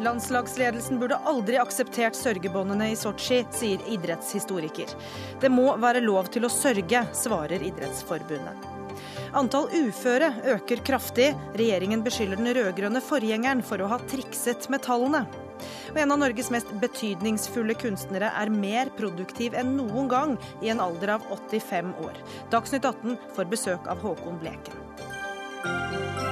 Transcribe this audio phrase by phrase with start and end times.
[0.00, 4.94] Landslagsledelsen burde aldri akseptert sørgebåndene i Sotsji, sier idrettshistoriker.
[5.42, 8.68] Det må være lov til å sørge, svarer Idrettsforbundet.
[9.36, 11.28] Antall uføre øker kraftig.
[11.58, 15.26] Regjeringen beskylder den rød-grønne forgjengeren for å ha trikset med tallene.
[15.92, 20.80] Og en av Norges mest betydningsfulle kunstnere er mer produktiv enn noen gang i en
[20.82, 22.24] alder av 85 år.
[22.54, 26.29] Dagsnytt 18 får besøk av Håkon Bleken.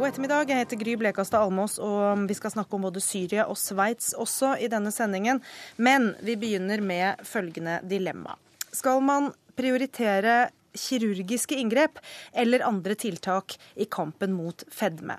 [0.00, 0.48] God ettermiddag.
[0.48, 4.54] Jeg heter Gry Blekastad Almås, og vi skal snakke om både Syria og Sveits også
[4.56, 5.42] i denne sendingen.
[5.76, 8.38] Men vi begynner med følgende dilemma.
[8.72, 9.28] Skal man
[9.60, 12.00] prioritere kirurgiske inngrep
[12.32, 15.18] eller andre tiltak i kampen mot fedme?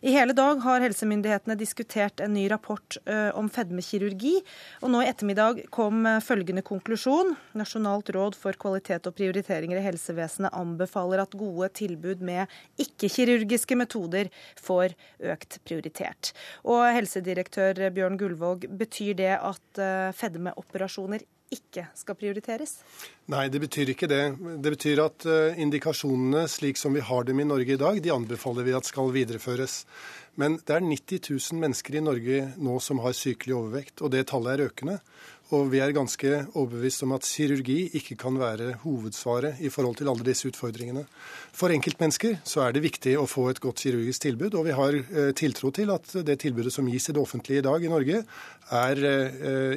[0.00, 2.96] I hele dag har helsemyndighetene diskutert en ny rapport
[3.36, 4.38] om fedmekirurgi.
[4.80, 7.34] Og nå i ettermiddag kom følgende konklusjon.
[7.60, 12.48] Nasjonalt råd for kvalitet og prioriteringer i helsevesenet anbefaler at gode tilbud med
[12.80, 14.96] ikke-kirurgiske metoder får
[15.34, 16.32] økt prioritert.
[16.64, 19.84] Og helsedirektør Bjørn Gullvåg, betyr det at
[20.16, 22.76] fedmeoperasjoner ikke skal prioriteres?
[23.32, 24.22] Nei, det betyr ikke det.
[24.62, 25.26] Det betyr at
[25.58, 29.10] indikasjonene slik som vi har dem i Norge i dag, de anbefaler vi at skal
[29.14, 29.84] videreføres.
[30.38, 34.28] Men det er 90 000 mennesker i Norge nå som har sykelig overvekt, og det
[34.30, 35.00] tallet er økende.
[35.50, 40.10] Og vi er ganske overbevist om at kirurgi ikke kan være hovedsvaret i forhold til
[40.12, 41.02] alle disse utfordringene.
[41.50, 44.98] For enkeltmennesker så er det viktig å få et godt kirurgisk tilbud, og vi har
[45.34, 48.22] tiltro til at det tilbudet som gis i det offentlige i dag i Norge,
[48.70, 49.02] er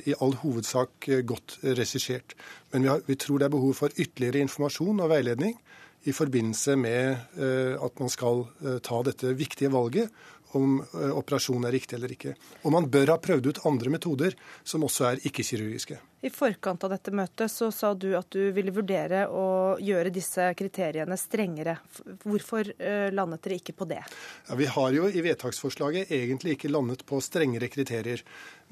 [0.05, 2.37] i all hovedsak godt regissert.
[2.69, 5.57] Men vi, har, vi tror det er behov for ytterligere informasjon og veiledning
[6.05, 7.41] i forbindelse med
[7.81, 8.45] at man skal
[8.85, 10.13] ta dette viktige valget
[10.59, 10.79] om
[11.13, 12.35] operasjonen er riktig eller ikke.
[12.63, 15.99] Og man bør ha prøvd ut andre metoder som også er ikke-kirurgiske.
[16.23, 20.45] I forkant av dette møtet så sa du at du ville vurdere å gjøre disse
[20.55, 21.75] kriteriene strengere.
[22.23, 22.69] Hvorfor
[23.11, 23.99] landet dere ikke på det?
[24.47, 28.23] Ja, vi har jo i vedtaksforslaget egentlig ikke landet på strengere kriterier.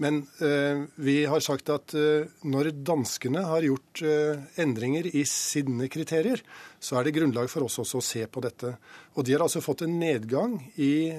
[0.02, 5.90] Men uh, vi har sagt at uh, når danskene har gjort uh, endringer i sine
[5.92, 6.42] kriterier,
[6.82, 8.74] så er det grunnlag for oss også å se på dette.
[9.14, 11.12] Og de har altså fått en nedgang i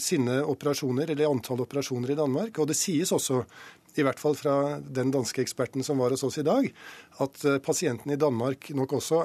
[0.00, 2.56] sine operasjoner, eller antall operasjoner i Danmark.
[2.62, 3.42] Og det sies også
[3.98, 6.68] i hvert fall fra den danske eksperten som var hos oss i dag,
[7.24, 9.24] at pasientene i Danmark nok også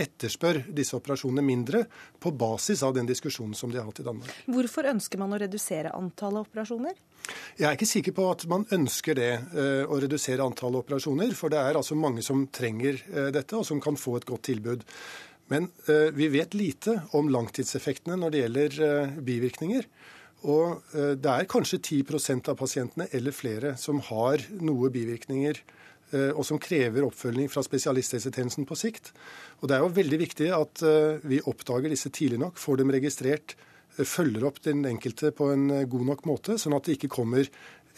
[0.00, 1.82] etterspør disse operasjonene mindre
[2.20, 4.30] på basis av den diskusjonen som de har hatt i Danmark.
[4.48, 6.96] Hvorfor ønsker man å redusere antallet operasjoner?
[7.58, 9.32] Jeg er ikke sikker på at man ønsker det,
[9.84, 11.34] å redusere antallet operasjoner.
[11.38, 12.98] For det er altså mange som trenger
[13.34, 14.88] dette, og som kan få et godt tilbud.
[15.52, 15.68] Men
[16.16, 19.86] vi vet lite om langtidseffektene når det gjelder bivirkninger.
[20.42, 25.60] Og det er kanskje 10% av pasientene eller flere som har noe bivirkninger
[26.34, 29.12] og som krever oppfølging fra spesialisthelsetjenesten på sikt.
[29.62, 30.82] Og Det er jo veldig viktig at
[31.24, 33.54] vi oppdager disse tidlig nok, får dem registrert,
[33.96, 37.48] følger opp den enkelte på en god nok måte, sånn at det ikke kommer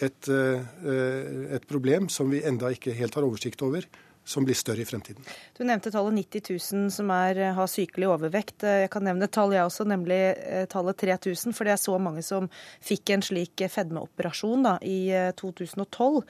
[0.02, 3.86] et, et problem som vi enda ikke helt har oversikt over,
[4.24, 5.24] som blir større i fremtiden.
[5.56, 8.64] Du nevnte tallet 90 000 som er, har sykelig overvekt.
[8.64, 10.20] Jeg kan nevne et tall jeg også, nemlig
[10.72, 11.52] tallet 3000.
[11.56, 12.48] For det er så mange som
[12.84, 16.22] fikk en slik fedmeoperasjon da, i 2012.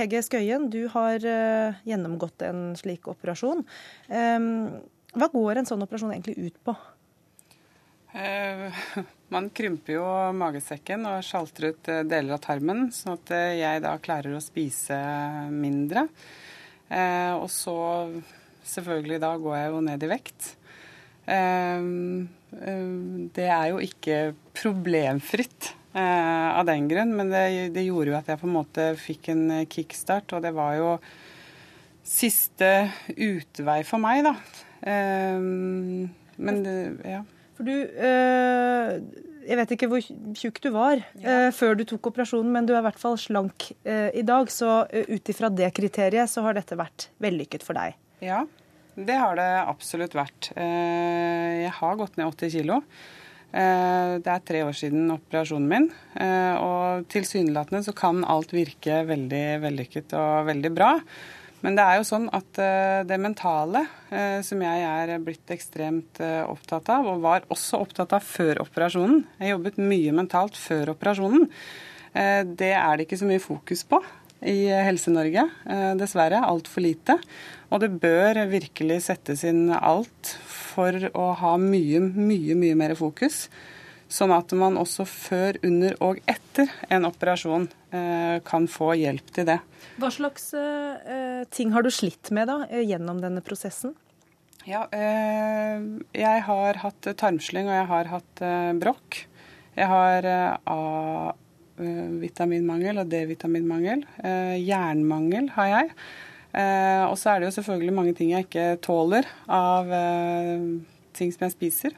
[0.00, 1.20] Hege Skøyen, du har
[1.86, 3.66] gjennomgått en slik operasjon.
[4.08, 6.76] Hva går en sånn operasjon egentlig ut på?
[9.30, 14.34] Man krymper jo magesekken og sjalter ut deler av tarmen, sånn at jeg da klarer
[14.34, 14.96] å spise
[15.52, 16.08] mindre.
[16.90, 17.76] Og så
[18.66, 20.48] selvfølgelig da går jeg jo ned i vekt.
[23.30, 28.40] Det er jo ikke problemfritt av den grunn, men det, det gjorde jo at jeg
[28.42, 30.90] på en måte fikk en kickstart, og det var jo
[32.06, 34.34] siste utvei for meg, da.
[36.40, 37.22] Men det, ja.
[37.54, 37.76] For du
[39.46, 40.04] Jeg vet ikke hvor
[40.36, 41.48] tjukk du var ja.
[41.56, 44.50] før du tok operasjonen, men du er i hvert fall slank i dag.
[44.52, 47.96] Så ut ifra det kriteriet så har dette vært vellykket for deg?
[48.20, 48.42] Ja,
[49.00, 50.50] det har det absolutt vært.
[50.56, 52.82] Jeg har gått ned 80 kilo.
[53.50, 55.88] Det er tre år siden operasjonen min,
[56.62, 60.92] og tilsynelatende så kan alt virke veldig vellykket og veldig bra.
[61.60, 62.56] Men det er jo sånn at
[63.04, 63.82] det mentale,
[64.46, 69.52] som jeg er blitt ekstremt opptatt av, og var også opptatt av før operasjonen Jeg
[69.52, 71.44] jobbet mye mentalt før operasjonen.
[72.56, 74.00] Det er det ikke så mye fokus på
[74.48, 75.44] i Helse-Norge,
[76.00, 76.40] dessverre.
[76.48, 77.18] Altfor lite.
[77.70, 83.44] Og det bør virkelig settes inn alt for å ha mye, mye, mye mer fokus.
[84.10, 89.56] Sånn at man også før, under og etter en operasjon kan få hjelp til det.
[89.98, 93.96] Hva slags uh, ting har du slitt med da, gjennom denne prosessen?
[94.68, 95.80] Ja, eh,
[96.12, 99.26] jeg har hatt tarmslyng og jeg har hatt eh, brokk.
[99.78, 100.56] Jeg har eh,
[101.80, 104.04] A-vitaminmangel og D-vitaminmangel.
[104.20, 105.86] Eh, jernmangel har jeg.
[106.52, 110.60] Eh, og så er det jo selvfølgelig mange ting jeg ikke tåler av eh,
[111.16, 111.92] ting som jeg spiser.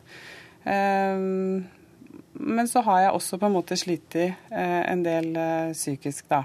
[2.42, 5.30] Men så har jeg også på en måte slitt en del
[5.72, 6.42] psykisk, da,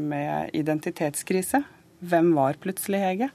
[0.00, 1.62] med identitetskrise.
[2.04, 3.30] Hvem var plutselig Hege?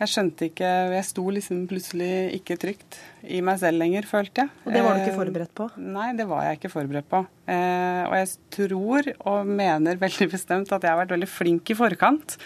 [0.00, 4.52] Jeg skjønte ikke Jeg sto liksom plutselig ikke trygt i meg selv lenger, følte jeg.
[4.64, 5.66] Og det var du ikke forberedt på?
[5.76, 7.20] Eh, nei, det var jeg ikke forberedt på.
[7.52, 11.76] Eh, og jeg tror og mener veldig bestemt at jeg har vært veldig flink i
[11.76, 12.38] forkant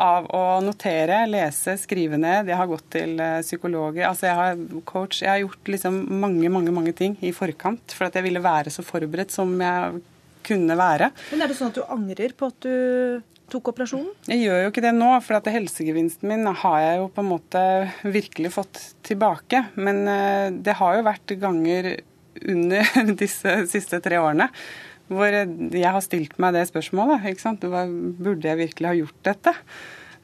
[0.00, 2.48] av å notere, lese, skrive ned.
[2.50, 5.20] Jeg har gått til eh, psykologer, altså jeg har coach.
[5.22, 8.72] Jeg har gjort liksom mange, mange, mange ting i forkant for at jeg ville være
[8.72, 10.00] så forberedt som jeg
[10.46, 11.10] kunne være.
[11.34, 13.20] Men er det sånn at du angrer på at du
[13.50, 14.12] tok operasjonen?
[14.30, 17.32] Jeg gjør jo ikke det nå, for at helsegevinsten min har jeg jo på en
[17.32, 17.64] måte
[18.06, 19.66] virkelig fått tilbake.
[19.76, 21.92] Men eh, det har jo vært ganger
[22.40, 24.48] under disse siste tre årene
[25.10, 27.26] hvor jeg har stilt meg det spørsmålet.
[27.32, 27.64] ikke sant?
[27.66, 29.54] Burde jeg virkelig ha gjort dette?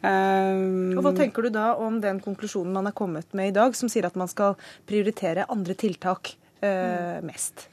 [0.07, 3.91] Og Hva tenker du da om den konklusjonen man er kommet med i dag, som
[3.91, 4.55] sier at man skal
[4.87, 7.67] prioritere andre tiltak eh, mest?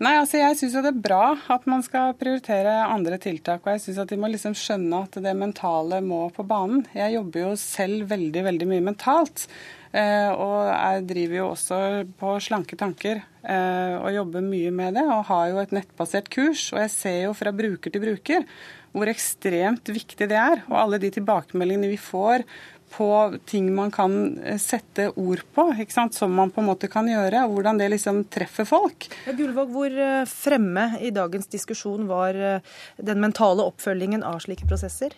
[0.00, 3.66] Nei, altså jeg syns det er bra at man skal prioritere andre tiltak.
[3.66, 6.86] Og jeg syns at de må liksom skjønne at det mentale må på banen.
[6.96, 9.44] Jeg jobber jo selv veldig, veldig mye mentalt.
[9.90, 11.78] Eh, og jeg driver jo også
[12.20, 15.06] på slanke tanker eh, og jobber mye med det.
[15.06, 16.68] Og har jo et nettbasert kurs.
[16.74, 18.46] Og jeg ser jo fra bruker til bruker
[18.90, 20.62] hvor ekstremt viktig det er.
[20.70, 22.46] Og alle de tilbakemeldingene vi får
[22.90, 23.06] på
[23.46, 25.68] ting man kan eh, sette ord på,
[26.14, 29.06] som man på en måte kan gjøre, og hvordan det liksom treffer folk.
[29.28, 29.94] Ja, Gullvåg, hvor
[30.26, 32.34] fremme i dagens diskusjon var
[32.98, 35.14] den mentale oppfølgingen av slike prosesser?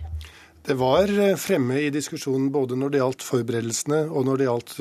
[0.62, 1.11] Det var
[1.43, 4.75] fremme i diskusjonen både når det gjaldt forberedelsene og når det gjaldt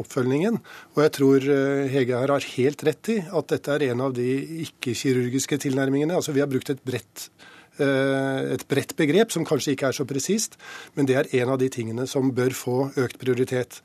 [0.00, 0.56] oppfølgingen.
[0.96, 1.48] Og jeg tror
[1.92, 4.30] Hege her har helt rett i at dette er en av de
[4.64, 6.16] ikke-kirurgiske tilnærmingene.
[6.16, 7.28] Altså Vi har brukt et bredt
[7.76, 10.56] Eh, et bredt begrep som kanskje ikke er så presist,
[10.96, 13.82] men det er en av de tingene som bør få økt prioritet.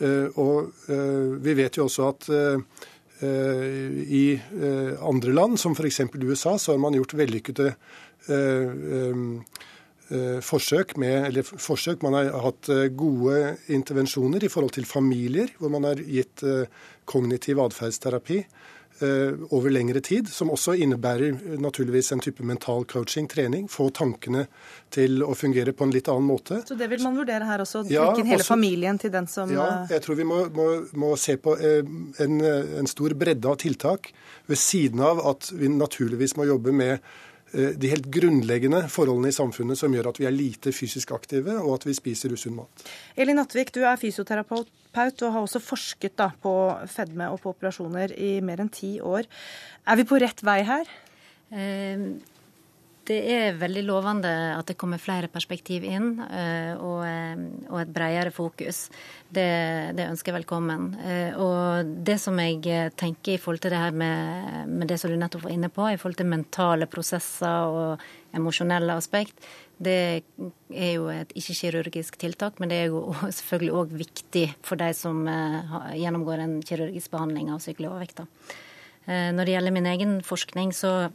[0.00, 2.32] Eh, og eh, vi vet jo også at
[3.20, 4.40] i
[5.04, 5.98] andre land, som f.eks.
[6.08, 7.74] USA, så har man gjort vellykkede
[10.42, 12.66] forsøk med Eller forsøk, man har hatt
[12.98, 16.42] gode intervensjoner i forhold til familier, hvor man har gitt
[17.06, 18.40] kognitiv atferdsterapi.
[19.02, 23.64] Eh, over lengre tid, som også innebærer naturligvis en type mental coaching, trening.
[23.72, 24.42] Få tankene
[24.92, 26.58] til å fungere på en litt annen måte.
[26.68, 27.86] Så det vil man vurdere her også?
[27.86, 30.42] Trekke ja, inn hele også, familien til den som Ja, eh, jeg tror vi må,
[30.52, 30.68] må,
[31.00, 31.80] må se på eh,
[32.20, 32.36] en,
[32.82, 34.12] en stor bredde av tiltak,
[34.50, 37.00] ved siden av at vi naturligvis må jobbe med
[37.52, 41.80] de helt grunnleggende forholdene i samfunnet som gjør at vi er lite fysisk aktive, og
[41.80, 42.84] at vi spiser usunn mat.
[43.18, 46.54] Elin Nattvik, du er fysioterapeut og har også forsket da, på
[46.90, 49.26] fedme og på operasjoner i mer enn ti år.
[49.86, 50.92] Er vi på rett vei her?
[51.50, 52.06] Eh,
[53.10, 58.30] det er veldig lovende at det kommer flere perspektiv inn, eh, eh, og et bredere
[58.34, 58.84] fokus.
[59.26, 59.48] Det,
[59.98, 60.92] det, ønsker jeg velkommen.
[61.42, 65.18] Og det som jeg tenker i forhold til det her med, med det som du
[65.18, 69.38] nettopp var inne på, i forhold til mentale prosesser og emosjonelle aspekt,
[69.80, 70.22] det
[70.76, 75.22] er jo et ikke-kirurgisk tiltak, men det er jo selvfølgelig òg viktig for de som
[75.28, 78.22] eh, gjennomgår en kirurgisk behandling av sykelig overvekt.
[79.06, 81.10] Eh, når det gjelder min egen forskning, så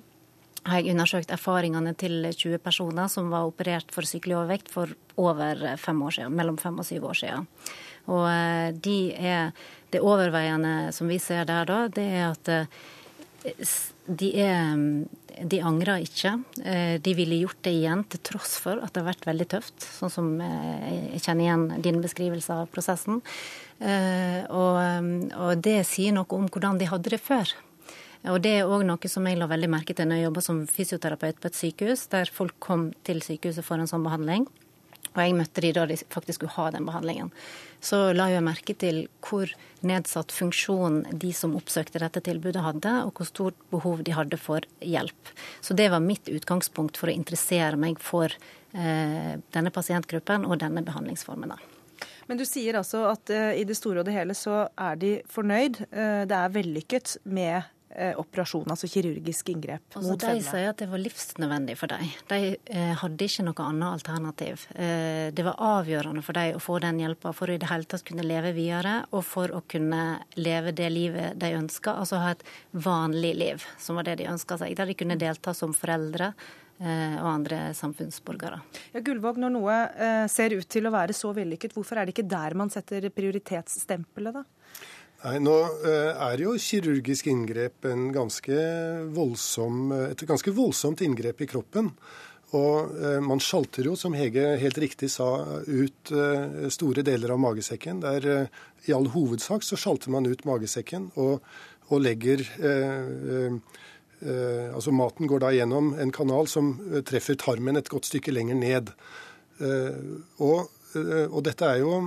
[0.65, 4.91] har jeg undersøkt erfaringene til 20 personer som var operert for sykelig overvekt for
[5.21, 7.47] over fem år siden, mellom fem og syv år siden.
[8.11, 9.51] Og eh, de er,
[9.93, 12.49] det overveiende som vi ser der da, det er at
[14.05, 14.77] de, er,
[15.45, 16.33] de angrer ikke.
[16.63, 19.85] Eh, de ville gjort det igjen til tross for at det har vært veldig tøft,
[19.99, 23.21] sånn som eh, jeg kjenner igjen din beskrivelse av prosessen.
[23.79, 24.81] Eh, og,
[25.35, 27.53] og det sier noe om hvordan de hadde det før.
[28.31, 30.61] Og Det er òg noe som jeg la veldig merke til når jeg jobba som
[30.65, 34.47] fysioterapeut på et sykehus, der folk kom til sykehuset for en sånn behandling.
[35.15, 37.29] Og jeg møtte de da de faktisk skulle ha den behandlingen.
[37.79, 39.51] Så la jeg merke til hvor
[39.85, 44.65] nedsatt funksjon de som oppsøkte dette tilbudet hadde, og hvor stort behov de hadde for
[44.81, 45.31] hjelp.
[45.61, 48.33] Så det var mitt utgangspunkt for å interessere meg for
[48.73, 51.55] eh, denne pasientgruppen og denne behandlingsformen.
[52.25, 55.11] Men du sier altså at uh, i det store og det hele så er de
[55.31, 55.77] fornøyd.
[55.93, 57.69] Uh, det er vellykket med
[58.19, 60.41] operasjon, altså kirurgisk inngrep altså, mot fedme.
[60.41, 62.09] De sier at det var livsnødvendig for dem.
[62.31, 64.65] De eh, hadde ikke noe annet alternativ.
[64.75, 67.87] Eh, det var avgjørende for dem å få den hjelpa for å i det hele
[67.89, 70.03] tatt kunne leve videre, og for å kunne
[70.39, 72.43] leve det livet de ønska, altså ha et
[72.75, 74.75] vanlig liv, som var det de ønska seg.
[74.75, 76.33] Der de kunne delta som foreldre,
[76.75, 78.57] og andre samfunnsborgere.
[78.91, 79.75] Ja, Gullvåg, når noe
[80.27, 84.41] ser ut til å være så vellykket, hvorfor er det ikke der man setter prioritetsstempelet,
[84.41, 84.43] da?
[85.25, 88.59] Nei, Nå er jo kirurgisk inngrep ganske
[89.15, 91.89] voldsom, et ganske voldsomt inngrep i kroppen.
[92.55, 92.93] Og
[93.25, 95.27] man sjalter jo, som Hege helt riktig sa,
[95.65, 96.11] ut
[96.71, 98.03] store deler av magesekken.
[98.05, 98.45] Der
[98.85, 101.41] i all hovedsak så sjalter man ut magesekken og,
[101.89, 106.73] og legger eh, eh, Altså maten går da gjennom en kanal som
[107.05, 108.93] treffer tarmen et godt stykke lenger ned.
[109.59, 109.97] Eh,
[110.43, 111.97] og, og, dette er jo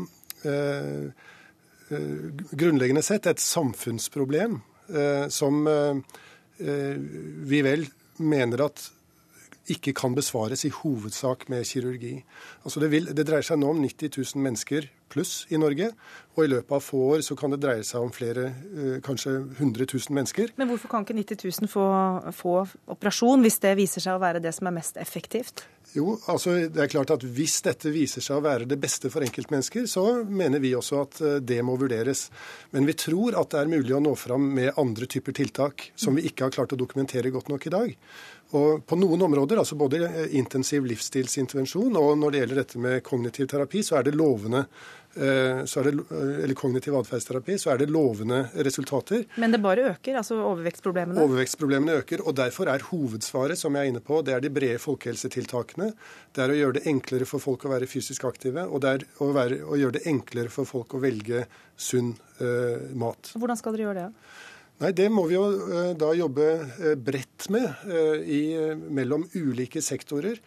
[1.88, 4.58] grunnleggende sett et samfunnsproblem
[5.32, 5.62] som
[7.48, 7.84] vi vel
[8.16, 8.84] mener at
[9.72, 12.14] ikke kan besvares i hovedsak med kirurgi.
[12.64, 15.90] Altså det, vil, det, dreier seg nå om 90 000 mennesker pluss i Norge.
[16.36, 19.34] Og i løpet av få år så kan det dreie seg om flere, eh, kanskje
[19.58, 20.52] 100 000 mennesker.
[20.60, 21.86] Men hvorfor kan ikke 90 000 få,
[22.36, 22.54] få
[22.94, 25.64] operasjon, hvis det viser seg å være det som er mest effektivt?
[25.96, 29.24] Jo, altså det er klart at Hvis dette viser seg å være det beste for
[29.24, 32.28] enkeltmennesker, så mener vi også at eh, det må vurderes.
[32.76, 36.18] Men vi tror at det er mulig å nå fram med andre typer tiltak som
[36.18, 37.96] vi ikke har klart å dokumentere godt nok i dag.
[38.56, 39.98] Og på noen områder, altså både
[40.38, 44.62] intensiv livsstilsintervensjon og når det gjelder dette med kognitiv terapi, så er det lovende
[45.14, 49.24] Eh, så det, eh, eller kognitiv atferdsterapi, så er det lovende resultater.
[49.34, 51.22] Men det bare øker, altså overvekstproblemene?
[51.24, 52.22] Overvekstproblemene øker.
[52.26, 55.90] og Derfor er hovedsvaret som jeg er inne på, det er de brede folkehelsetiltakene.
[56.34, 59.06] Det er å gjøre det enklere for folk å være fysisk aktive, og det er
[59.18, 61.46] å, være, å gjøre det enklere for folk å velge
[61.78, 62.12] sunn
[62.42, 63.32] uh, mat.
[63.38, 64.28] Hvordan skal dere gjøre det?
[64.78, 66.48] Nei, Det må vi jo uh, da jobbe
[67.02, 68.42] bredt med uh, i,
[68.94, 70.38] mellom ulike sektorer.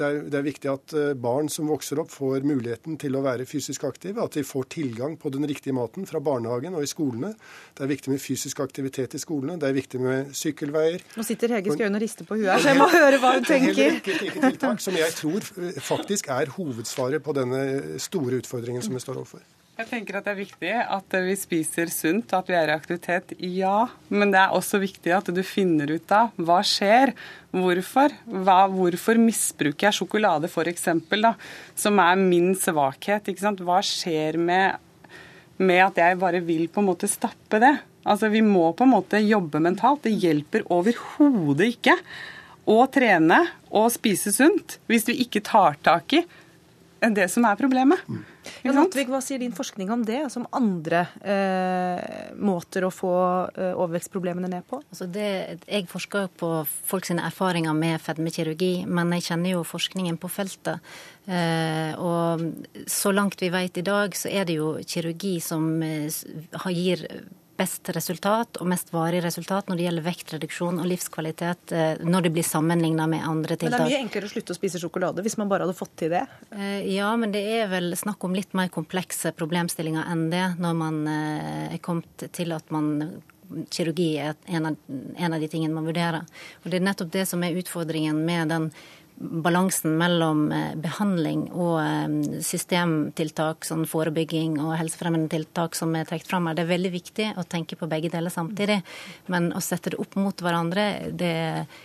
[0.00, 3.20] Det er, det er, viktig at eh, barn som vokser opp, får muligheten til å
[3.24, 4.24] være fysisk aktive.
[4.24, 7.34] At de får tilgang på den riktige maten fra barnehagen og i skolene.
[7.76, 9.58] Det er viktig med fysisk aktivitet i skolene.
[9.60, 11.04] Det er viktig med sykkelveier.
[11.20, 13.48] Nå sitter Hege Skøyen og rister på huet her, så jeg må høre hva hun
[13.48, 13.76] tenker.
[13.76, 17.64] En rekke slike tiltak som jeg tror eh, faktisk er hovedsvaret på denne
[18.00, 19.44] store utfordringen som vi står overfor.
[19.80, 22.74] Jeg tenker at Det er viktig at vi spiser sunt, og at vi er i
[22.74, 23.30] aktivitet.
[23.40, 27.14] Ja, men det er også viktig at du finner ut av hva skjer.
[27.54, 28.12] Hvorfor?
[28.28, 30.84] Hva, hvorfor misbruker jeg sjokolade f.eks.,
[31.80, 33.30] som er min svakhet?
[33.64, 34.76] Hva skjer med,
[35.56, 37.72] med, at jeg bare vil på en måte stappe det?
[38.04, 40.04] Altså, Vi må på en måte jobbe mentalt.
[40.04, 41.96] Det hjelper overhodet ikke
[42.68, 46.24] å trene og spise sunt hvis vi ikke tar tak i
[47.00, 48.02] det som er problemet.
[48.08, 48.20] Mm.
[48.64, 53.14] Ja, Nattvik, hva sier din forskning om det, som altså andre eh, måter å få
[53.54, 54.82] eh, overvekstproblemene ned på?
[54.92, 60.30] Altså det, jeg forsker på folks erfaringer med fedmekirurgi, men jeg kjenner jo forskningen på
[60.32, 60.84] feltet.
[61.24, 62.44] Eh, og
[62.90, 66.08] så langt vi vet i dag, så er det jo kirurgi som eh,
[66.76, 67.06] gir
[67.60, 72.32] best resultat og mest varig resultat når det gjelder vektreduksjon og livskvalitet eh, når det
[72.36, 73.76] blir sammenligna med andre tiltak.
[73.76, 75.96] Men det er mye enklere å slutte å spise sjokolade hvis man bare hadde fått
[76.00, 76.24] til det?
[76.56, 80.78] Eh, ja, men det er vel snakk om litt mer komplekse problemstillinger enn det, når
[80.80, 82.94] man eh, er kommet til at man
[83.70, 84.76] kirurgi er en av,
[85.16, 86.26] en av de tingene man vurderer.
[86.62, 88.70] Og Det er nettopp det som er utfordringen med den
[89.20, 96.30] balansen mellom eh, behandling og eh, systemtiltak, sånn forebygging og helsefremmende tiltak som er trukket
[96.30, 96.56] fram her.
[96.56, 98.80] Det er veldig viktig å tenke på begge deler samtidig.
[99.32, 101.34] Men å sette det opp mot hverandre, det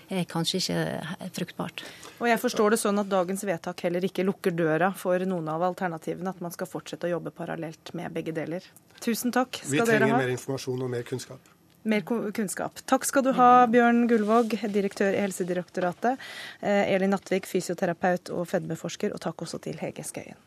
[0.10, 1.84] er kanskje ikke fruktbart.
[2.22, 5.66] Og jeg forstår det sånn at dagens vedtak heller ikke lukker døra for noen av
[5.68, 8.64] alternativene, at man skal fortsette å jobbe parallelt med begge deler.
[9.04, 9.92] Tusen takk skal dere ha.
[9.92, 11.55] Vi trenger mer informasjon og mer kunnskap
[11.86, 12.82] mer kunnskap.
[12.90, 16.22] Takk skal du ha, Bjørn Gullvåg, direktør i Helsedirektoratet,
[16.62, 20.40] eh, Elin Nattvik, fysioterapeut og fedmeforsker, og takk også til Hege Skøyen.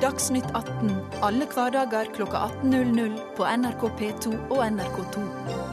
[0.00, 5.69] Dagsnytt 18 alle hverdager kl 18.00 på NRK P2 og NRK2.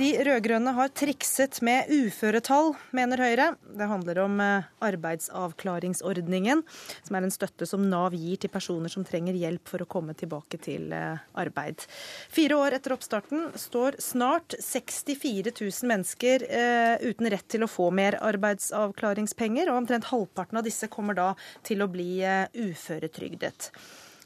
[0.00, 3.50] De rød-grønne har trikset med uføretall, mener Høyre.
[3.76, 6.62] Det handler om eh, arbeidsavklaringsordningen,
[7.04, 10.16] som er en støtte som Nav gir til personer som trenger hjelp for å komme
[10.16, 11.84] tilbake til eh, arbeid.
[12.32, 17.92] Fire år etter oppstarten står snart 64 000 mennesker eh, uten rett til å få
[17.92, 23.74] mer arbeidsavklaringspenger, og omtrent halvparten av disse kommer da til å bli uføretrygdet.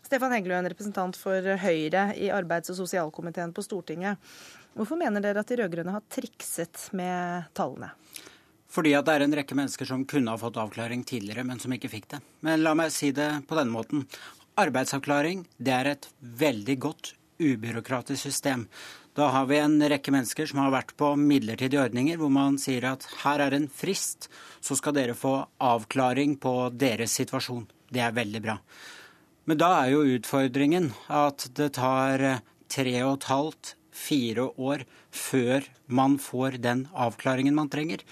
[0.04, 4.21] Stefan Heggelund, representant for Høyre i arbeids- og sosialkomiteen på Stortinget.
[4.75, 7.93] Hvorfor mener dere at de rød-grønne har trikset med tallene?
[8.75, 11.73] Fordi at det er en rekke mennesker som kunne ha fått avklaring tidligere, men som
[11.76, 12.19] ikke fikk det.
[12.43, 14.02] Men la meg si det på denne måten.
[14.59, 18.66] Arbeidsavklaring det er et veldig godt ubyråkratisk system.
[19.14, 22.88] Da har vi en rekke mennesker som har vært på midlertidige ordninger, hvor man sier
[22.90, 24.26] at her er en frist,
[24.59, 27.69] så skal dere få avklaring på deres situasjon.
[27.95, 28.59] Det er veldig bra.
[29.47, 32.26] Men da er jo utfordringen at det tar
[32.75, 34.85] tre og et halvt, fire år
[35.15, 38.03] før man får den avklaringen man trenger.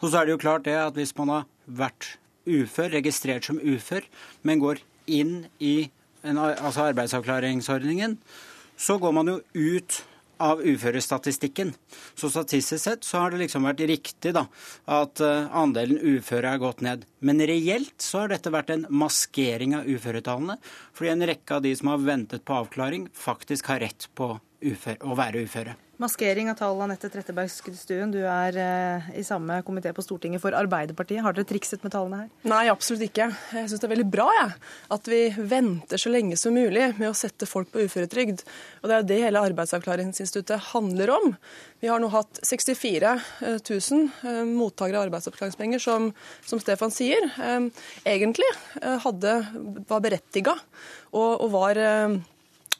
[0.00, 2.14] Og så er det jo klart det at hvis man har vært
[2.46, 4.06] ufør, registrert som ufør,
[4.46, 5.90] men går inn i
[6.22, 8.16] en, altså arbeidsavklaringsordningen,
[8.78, 10.02] så går man jo ut
[10.42, 11.70] av uførestatistikken.
[12.18, 14.46] Så statistisk sett så har det liksom vært riktig da,
[14.90, 17.04] at uh, andelen uføre er gått ned.
[17.22, 20.58] Men reelt så har dette vært en maskering av uføretallene,
[20.96, 25.00] fordi en rekke av de som har ventet på avklaring, faktisk har rett på ufør,
[25.06, 25.74] å være uføre.
[26.02, 28.10] Maskering av tall, Anette Trettebergstuen.
[28.10, 31.20] Du er eh, i samme komité på Stortinget for Arbeiderpartiet.
[31.22, 32.30] Har dere trikset med tallene her?
[32.50, 33.28] Nei, absolutt ikke.
[33.54, 34.48] Jeg syns det er veldig bra ja,
[34.96, 38.42] at vi venter så lenge som mulig med å sette folk på uføretrygd.
[38.80, 41.30] Og det er jo det hele Arbeidsavklaringsinstituttet handler om.
[41.84, 43.14] Vi har nå hatt 64
[43.68, 44.02] 000
[44.32, 46.10] eh, mottakere av arbeidsavklaringspenger som,
[46.46, 48.48] som Stefan sier, eh, egentlig
[48.80, 49.38] eh, hadde,
[49.86, 50.56] var berettiga
[51.12, 51.78] og, og var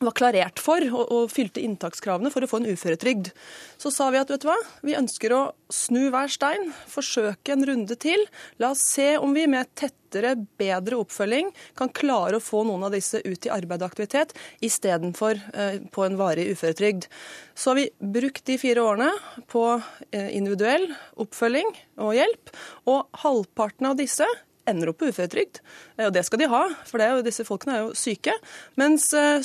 [0.09, 3.33] var klarert for og, og, fylte inntakskravene for å få en uføretrygd.
[3.81, 5.43] Så sa vi at vet du hva, vi ønsker å
[5.73, 8.27] snu hver stein, forsøke en runde til.
[8.63, 12.93] La oss se om vi med tettere, bedre oppfølging kan klare å få noen av
[12.93, 17.09] disse ut i arbeid og aktivitet istedenfor eh, på en varig uføretrygd.
[17.57, 19.09] Så har vi brukt de fire årene
[19.49, 19.65] på
[20.11, 20.91] eh, individuell
[21.23, 21.73] oppfølging
[22.05, 22.53] og hjelp,
[22.93, 24.29] og halvparten av disse
[24.69, 25.61] ender opp på uføretrygd.
[25.97, 28.35] Eh, og det skal de ha, for jo, disse folkene er jo syke.
[28.81, 29.43] Mens, eh,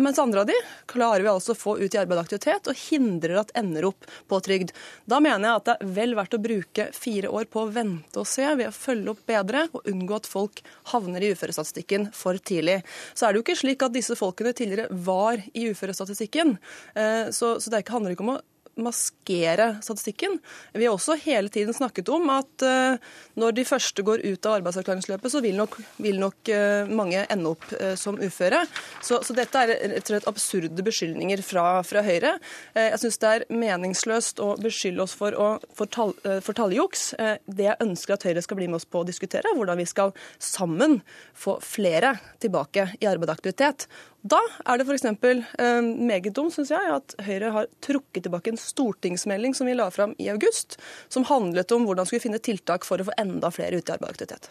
[0.00, 0.56] mens, andre av de
[0.90, 4.08] klarer vi altså å få ut i arbeid og aktivitet, og hindrer at ender opp
[4.30, 4.74] på trygd.
[5.10, 8.20] Da mener jeg at det er vel verdt å bruke fire år på å vente
[8.20, 10.62] og se ved å følge opp bedre og unngå at folk
[10.92, 12.80] havner i uførestatistikken for tidlig.
[13.14, 16.56] Så er det jo ikke slik at disse folkene tidligere var i uførestatistikken.
[16.94, 18.40] Eh, så, så det handler ikke om å
[18.80, 20.38] maskere statistikken.
[20.72, 22.96] Vi har også hele tiden snakket om at uh,
[23.40, 27.52] når de første går ut av arbeidsavklaringsløpet, så vil nok, vil nok uh, mange ende
[27.52, 28.62] opp uh, som uføre.
[29.02, 32.36] Så, så, dette er rett og slett absurde beskyldninger fra, fra Høyre.
[32.76, 36.12] jeg syns det er meningsløst å beskylde oss for, å, for, tall,
[36.44, 37.10] for talljuks.
[37.46, 39.88] det jeg ønsker at Høyre skal bli med oss på å diskutere, er hvordan vi
[39.88, 41.00] skal sammen
[41.36, 43.86] få flere tilbake i arbeid og aktivitet.
[44.20, 45.04] Da er det f.eks.
[45.06, 49.88] Eh, meget dumt, syns jeg, at Høyre har trukket tilbake en stortingsmelding som vi la
[49.94, 50.76] fram i august,
[51.08, 53.94] som handlet om hvordan skulle vi finne tiltak for å få enda flere ut i
[53.96, 54.50] arbeidsaktivitet.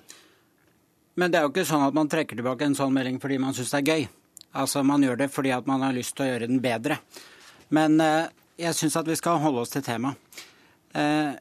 [1.20, 3.54] Men det er jo ikke sånn at man trekker tilbake en sånn melding fordi man
[3.54, 4.08] syns det er gøy.
[4.60, 6.98] Altså Man gjør det fordi at man har lyst til å gjøre den bedre.
[7.76, 10.18] Men eh, jeg syns at vi skal holde oss til temaet.
[10.98, 11.36] Eh,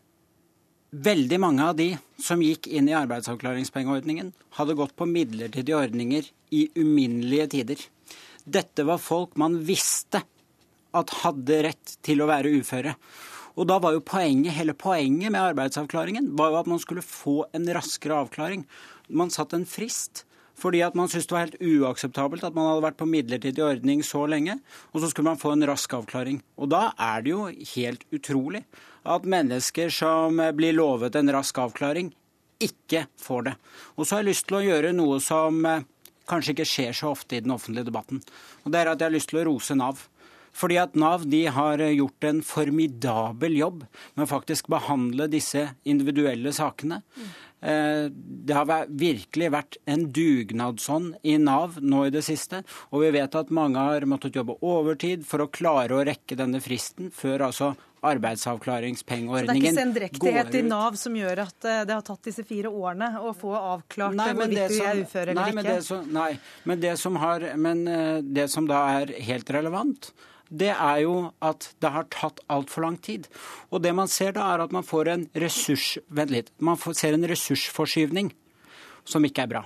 [0.90, 6.66] veldig mange av de som gikk inn i arbeidsavklaringspengeordningen, hadde gått på midlertidige ordninger i
[6.76, 7.86] uminnelige tider.
[8.48, 10.22] Dette var folk man visste
[10.96, 12.94] at hadde rett til å være uføre.
[13.58, 17.42] Og da var jo poenget, Hele poenget med arbeidsavklaringen var jo at man skulle få
[17.52, 18.64] en raskere avklaring.
[19.08, 20.24] Man satte en frist
[20.58, 24.00] fordi at man syntes det var helt uakseptabelt at man hadde vært på midlertidig ordning
[24.02, 24.56] så lenge,
[24.90, 26.40] og så skulle man få en rask avklaring.
[26.58, 27.44] Og da er det jo
[27.76, 28.64] helt utrolig
[29.06, 32.10] at mennesker som blir lovet en rask avklaring,
[32.58, 33.54] ikke får det.
[33.94, 35.62] Og så har jeg lyst til å gjøre noe som
[36.28, 38.22] kanskje ikke skjer så ofte i den offentlige debatten.
[38.64, 40.06] Og det er at jeg har lyst til å rose Nav.
[40.58, 43.84] Fordi at Nav de har gjort en formidabel jobb
[44.16, 47.02] med å faktisk behandle disse individuelle sakene.
[47.14, 47.28] Mm.
[47.60, 52.60] Det har virkelig vært en dugnadsånd i Nav nå i det siste.
[52.94, 56.62] Og vi vet at mange har måttet jobbe overtid for å klare å rekke denne
[56.62, 59.48] fristen før altså arbeidsavklaringspengeordningen går ut.
[59.48, 62.44] Så det er ikke sendrektighet i Nav som gjør at eh, det har tatt disse
[62.46, 65.58] fire årene å få avklart nei, hvorvidt du er ufør eller nei, ikke?
[65.58, 66.30] Men det som, nei,
[66.70, 70.12] men det som, har, men eh, det som da er helt relevant,
[70.48, 73.28] det er jo at det har tatt altfor lang tid.
[73.72, 75.96] Og det man ser da, er at man får en ressurs...
[76.08, 76.52] Vent litt.
[76.58, 78.32] Man får, ser en ressursforskyvning
[79.08, 79.62] som ikke er bra.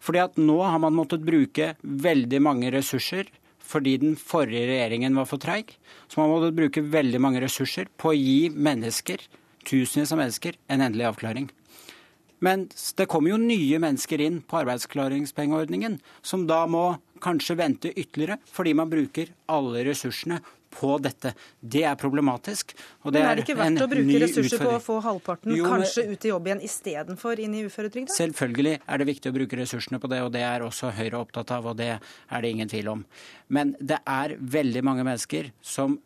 [0.00, 3.32] Fordi at nå har man måttet bruke veldig mange ressurser
[3.66, 5.72] fordi den forrige regjeringen var for treig.
[6.06, 9.24] Så man måtte bruke veldig mange ressurser på å gi mennesker,
[9.66, 11.48] tusenvis av mennesker, en endelig avklaring.
[12.46, 16.84] Men det kommer jo nye mennesker inn på arbeidsklaringspengeordningen, som da må
[17.22, 20.40] kanskje vente ytterligere, fordi man bruker alle ressursene
[20.76, 21.32] på dette.
[21.60, 22.74] Det er problematisk.
[23.04, 25.68] Og det Men er det ikke verdt å bruke ressurser på å få halvparten jo,
[25.68, 28.12] kanskje ut i jobb igjen istedenfor inn i uføretrygd?
[28.16, 31.54] Selvfølgelig er det viktig å bruke ressursene på det, og det er også Høyre opptatt
[31.56, 33.06] av, og det er det ingen tvil om.
[33.48, 35.98] Men det er veldig mange mennesker som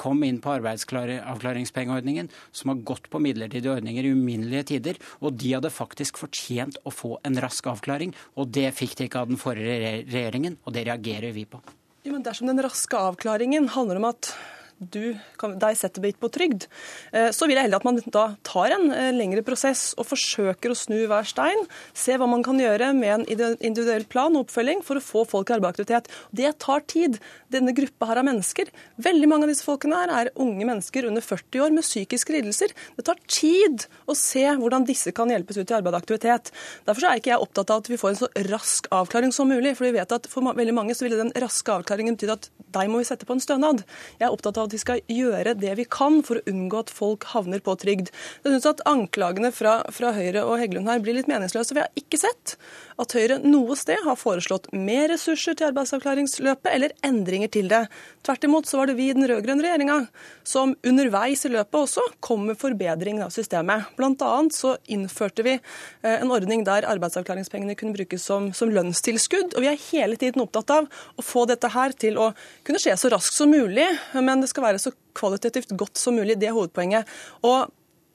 [0.00, 5.00] kom inn på arbeidsavklaringspengeordningen, som har gått på midlertidige ordninger i uminnelige tider.
[5.20, 9.24] Og de hadde faktisk fortjent å få en rask avklaring, og det fikk de ikke
[9.24, 11.62] av den forrige regjeringen, og det reagerer vi på.
[12.06, 14.32] Ja, men Dersom den raske avklaringen handler om at
[14.80, 15.12] du,
[15.60, 16.64] deg setter bit på trygd,
[17.12, 20.72] eh, så vil jeg heller at man da tar en eh, lengre prosess og forsøker
[20.72, 21.66] å snu hver stein.
[21.92, 25.52] Se hva man kan gjøre med en individuell plan og oppfølging for å få folk
[25.52, 26.08] i arbeidsaktivitet.
[26.32, 27.20] Det tar tid.
[27.50, 28.68] Denne gruppa her av mennesker,
[29.02, 32.72] veldig mange av disse folkene her er unge mennesker under 40 år med psykiske lidelser.
[32.96, 36.52] Det tar tid å se hvordan disse kan hjelpes ut i arbeid og aktivitet.
[36.86, 39.74] Derfor er ikke jeg opptatt av at vi får en så rask avklaring som mulig.
[39.76, 42.90] For vi vet at for veldig mange så ville den raske avklaringen betydd at deg
[42.90, 43.82] må vi sette på en stønad.
[44.20, 46.92] Jeg er opptatt av at vi skal gjøre det vi kan for å unngå at
[46.94, 48.12] folk havner på trygd.
[48.44, 51.74] Jeg synes at Anklagene fra, fra Høyre og Heggelund her blir litt meningsløse.
[51.74, 52.56] Vi har ikke sett
[53.00, 57.82] at Høyre noe sted har foreslått mer ressurser til arbeidsavklaringsløpet eller endringer til det.
[58.26, 59.98] Tvert imot så var det vi i den rød-grønne regjeringa
[60.46, 63.88] som underveis i løpet også kom med forbedring av systemet.
[63.98, 69.56] Blant annet så innførte vi eh, en ordning der arbeidsavklaringspengene kunne brukes som, som lønnstilskudd.
[69.56, 72.30] Og vi er hele tiden opptatt av å få dette her til å
[72.66, 76.38] kunne skje så raskt som mulig, men det skal være så kvalitativt godt som mulig.
[76.40, 77.08] Det er hovedpoenget.
[77.42, 77.70] Og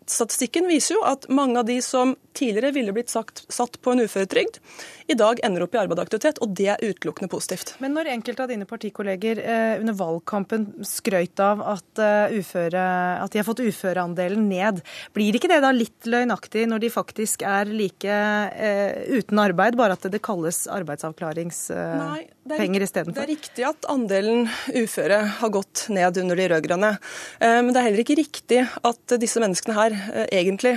[0.05, 4.03] Statistikken viser jo at mange av de som tidligere ville blitt sagt, satt på en
[4.05, 4.59] uføretrygd,
[5.07, 7.75] i dag ender opp i arbeid og aktivitet, og det er utelukkende positivt.
[7.83, 12.85] Men når enkelte av dine partikolleger eh, under valgkampen skrøyt av at, uh, uføre,
[13.21, 14.81] at, de har fått uføreandelen ned,
[15.15, 19.93] blir ikke det da litt løgnaktig når de faktisk er like eh, uten arbeid, bare
[19.97, 23.19] at det kalles arbeidsavklaringspenger eh, istedenfor?
[23.19, 26.91] Det er riktig at andelen uføre har gått ned under de rød-grønne.
[27.39, 29.91] eh, men det er heller ikke riktig at disse menneskene her
[30.25, 30.75] egentlig,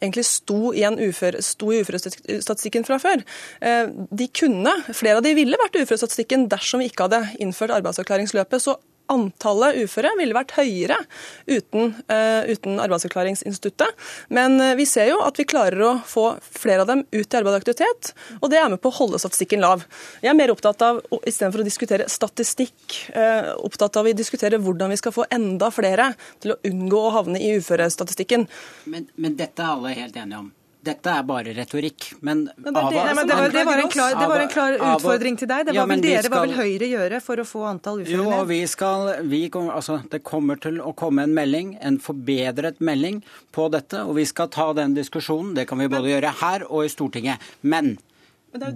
[0.00, 3.24] egentlig sto i, ufør, sto i uførestatistikken fra før.
[3.60, 7.74] Eh, de kunne, flere av de ville vært i uførestatistikken dersom vi ikke hadde innført
[7.76, 8.62] arbeidsavklaringsløpet.
[8.62, 8.78] så
[9.12, 10.96] Antallet uføre ville vært høyere
[11.44, 14.06] uten, uh, uten, arbeidsavklaringsinstituttet.
[14.32, 17.38] Men uh, vi ser jo at vi klarer å få flere av dem ut i
[17.38, 19.84] arbeid og aktivitet, og det er med på å holde statistikken lav.
[20.24, 22.80] Jeg er mer opptatt av, istedenfor å diskutere statistikk,
[23.12, 27.14] uh, opptatt av å diskutere hvordan vi skal få enda flere til å unngå å
[27.20, 28.48] havne i uførestatistikken.
[28.88, 30.52] Men, men dette er alle helt enige om?
[30.84, 32.10] Dette er bare retorikk.
[32.20, 35.38] Men, men, det, det, nei, men det, var, det, var klar, var, en klar, utfordring
[35.40, 35.64] til deg.
[35.68, 38.18] Det var ja, vel dere, skal, hva vil Høyre gjøre for å få antall uføre?
[38.18, 43.22] Jo, vi skal, vi, altså, Det kommer til å komme en melding, en forbedret melding
[43.54, 44.04] på dette.
[44.04, 45.54] Og vi skal ta den diskusjonen.
[45.56, 47.50] Det kan vi både gjøre her og i Stortinget.
[47.62, 47.96] Men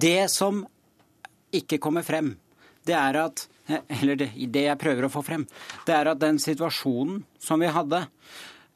[0.01, 0.65] det som
[1.55, 2.35] ikke kommer frem,
[2.89, 3.49] det er at
[4.01, 4.31] Eller det,
[4.65, 5.43] jeg prøver å få frem,
[5.85, 8.07] det er at den situasjonen som vi hadde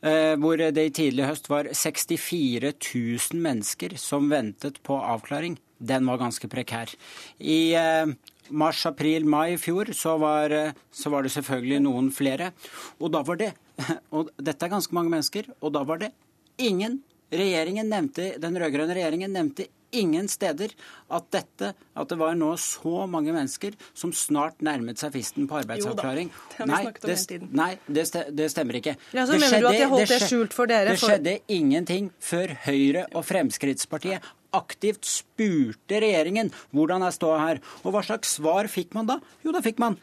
[0.03, 5.55] hvor det i tidlig høst var 64 000 mennesker som ventet på avklaring.
[5.83, 6.91] Den var ganske prekær.
[7.39, 8.11] I eh,
[8.55, 12.53] mars, april, mai i fjor så var, eh, så var det selvfølgelig noen flere.
[13.01, 13.53] Og da var det
[14.17, 15.49] Og dette er ganske mange mennesker.
[15.61, 16.13] Og da var det
[16.61, 17.01] ingen
[17.33, 20.75] Regjeringen nevnte, Den rød-grønne regjeringen nevnte ingen steder
[21.13, 25.61] at dette, at det var nå så mange mennesker som snart nærmet seg fristen på
[25.63, 26.33] arbeidsavklaring.
[26.33, 27.51] Jo da, det har vi snakket om hele tiden.
[27.63, 28.07] Nei, det,
[28.43, 28.97] det stemmer ikke.
[29.13, 30.93] Ja, så det mener skjedde, du at de holdt det, skjult for dere?
[30.93, 37.63] Det skjedde ingenting før Høyre og Fremskrittspartiet aktivt spurte regjeringen hvordan jeg står her.
[37.83, 39.19] Og hva slags svar fikk man da?
[39.45, 39.97] Jo, da fikk man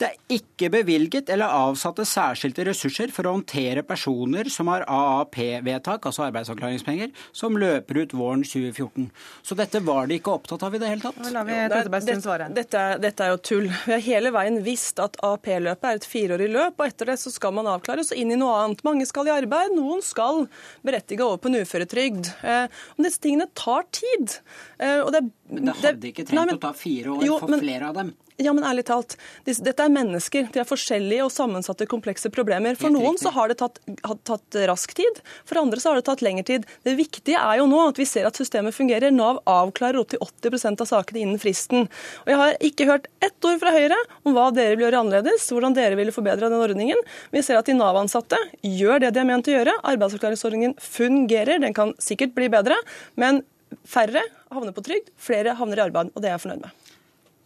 [0.00, 6.04] det er ikke bevilget eller avsatte særskilte ressurser for å håndtere personer som har AAP-vedtak,
[6.08, 9.08] altså arbeidsavklaringspenger, som løper ut våren 2014.
[9.46, 11.20] Så dette var de ikke opptatt av i det hele tatt.
[11.32, 13.70] La vi dette, dette, dette er jo tull.
[13.86, 17.32] Vi har hele veien visst at AAP-løpet er et fireårig løp, og etter det så
[17.32, 18.84] skal man avklares og inn i noe annet.
[18.86, 20.44] Mange skal i arbeid, noen skal
[20.84, 22.34] berettige over på en uføretrygd.
[22.44, 24.38] Eh, og disse tingene tar tid.
[24.76, 27.56] Eh, det, men det hadde ikke trengt nei, men, å ta fire år jo, for
[27.56, 28.14] men, flere av dem.
[28.36, 29.14] Ja, men ærlig talt.
[29.46, 30.50] Dette er mennesker.
[30.52, 32.76] De er forskjellige og sammensatte, komplekse problemer.
[32.76, 33.80] For noen så har det tatt,
[34.28, 36.66] tatt, rask tid, for andre så har det tatt lengre tid.
[36.84, 39.14] Det viktige er jo nå at vi ser at systemet fungerer.
[39.14, 41.88] Nav avklarer opptil 80% av sakene innen fristen.
[42.26, 43.96] Og Jeg har ikke hørt ett ord fra Høyre
[44.28, 47.00] om hva dere vil gjøre annerledes, hvordan dere ville forbedre den ordningen.
[47.32, 49.78] Vi ser at de Nav-ansatte gjør det de er ment å gjøre.
[49.94, 51.56] Arbeidsavklaringsordningen fungerer.
[51.64, 52.76] Den kan sikkert bli bedre,
[53.16, 53.46] men
[53.88, 54.20] færre
[54.52, 56.85] havner på trygd, flere havner i arbeid, og det er jeg fornøyd med.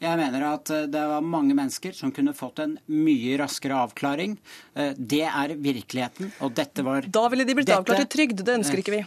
[0.00, 4.38] Jeg mener at eh, det var mange mennesker som kunne fått en mye raskere avklaring.
[4.72, 8.40] Eh, det er virkeligheten, og dette var Da ville de blitt dette, avklart i trygd,
[8.46, 9.02] det ønsker ikke vi.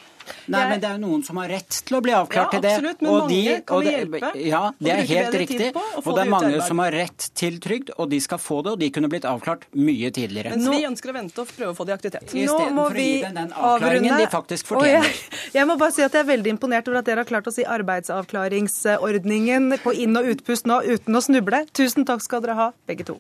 [0.46, 0.70] Nei, jeg...
[0.70, 2.74] men det er jo noen som har rett til å bli avklart ja, til det.
[2.78, 4.32] Absolutt, men mange de, kan vi hjelpe.
[4.44, 5.68] Ja, det er helt riktig.
[6.04, 8.80] Og det er mange som har rett til trygd, og de skal få det, og
[8.84, 10.50] de kunne blitt avklart mye tidligere.
[10.56, 12.26] Mens vi ønsker å vente og prøve å få det i aktivitet.
[12.32, 14.18] Istedenfor å gi dem den avrunde.
[14.24, 15.04] De faktisk fortjener.
[15.08, 15.14] Jeg,
[15.60, 17.56] jeg, må bare si at jeg er veldig imponert over at dere har klart å
[17.56, 21.60] si arbeidsavklaringsordningen på inn- og utpust nå uten å snuble.
[21.76, 23.18] Tusen takk skal dere ha, begge to.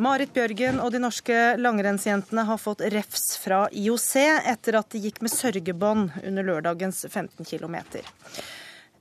[0.00, 4.12] Marit Bjørgen og de norske langrennsjentene har fått refs fra IOC
[4.48, 7.76] etter at de gikk med sørgebånd under lørdagens 15 km.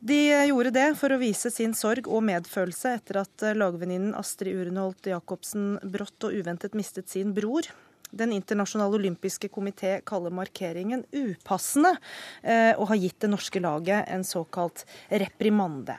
[0.04, 5.08] De gjorde det for å vise sin sorg og medfølelse etter at lagvenninnen Astrid Urenholt
[5.08, 7.70] Jacobsen brått og uventet mistet sin bror.
[8.12, 11.96] Den internasjonale olympiske komité kaller markeringen upassende,
[12.44, 15.96] eh, og har gitt det norske laget en såkalt reprimande.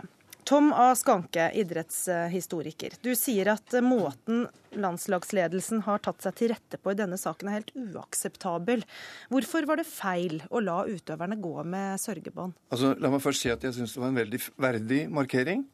[0.53, 0.91] Tom A.
[0.95, 2.99] Skanke, idrettshistoriker.
[3.01, 4.43] Du sier at måten
[4.77, 8.85] landslagsledelsen har tatt seg til rette på i denne saken er helt uakseptabel.
[9.33, 12.53] Hvorfor var det feil å la utøverne gå med sørgebånd?
[12.69, 15.65] Altså, la meg først si at jeg syns det var en veldig verdig markering.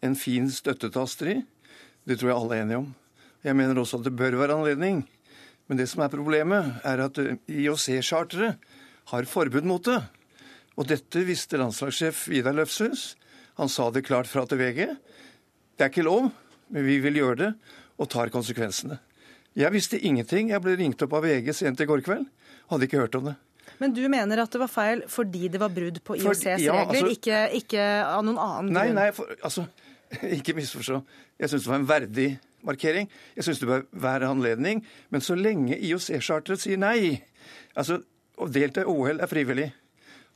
[0.00, 1.44] En fin støtte til Astrid.
[2.08, 2.90] Det tror jeg alle er enige om.
[3.44, 5.04] Jeg mener også at det bør være anledning.
[5.68, 7.20] Men det som er problemet, er at
[7.52, 8.72] IOC-charteret
[9.12, 10.00] har forbud mot det.
[10.80, 13.10] Og dette visste landslagssjef Vidar Løfshus.
[13.60, 14.86] Han sa det klart fra til VG.
[15.76, 16.30] Det er ikke lov,
[16.72, 17.50] men vi vil gjøre det,
[18.00, 18.98] og tar konsekvensene.
[19.58, 20.50] Jeg visste ingenting.
[20.52, 22.24] Jeg ble ringt opp av VG sent i går kveld.
[22.72, 23.34] Hadde ikke hørt om det.
[23.82, 26.86] Men du mener at det var feil fordi det var brudd på IOCs ja, regler,
[26.86, 29.00] altså, ikke, ikke, av noen annen nei, grunn?
[29.00, 29.66] Nei, for, altså,
[30.38, 31.02] ikke misforstå.
[31.42, 32.28] Jeg syns det var en verdig
[32.66, 33.10] markering.
[33.36, 34.84] Jeg syns det bør være anledning.
[35.10, 37.20] Men så lenge IOC-charteret sier nei
[37.74, 38.00] altså,
[38.42, 39.68] Å delta i OL er frivillig.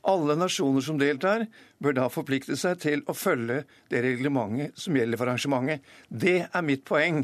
[0.07, 1.47] Alle nasjoner som deltar,
[1.83, 5.85] bør da forplikte seg til å følge det reglementet som gjelder for arrangementet.
[6.07, 7.23] Det er mitt poeng,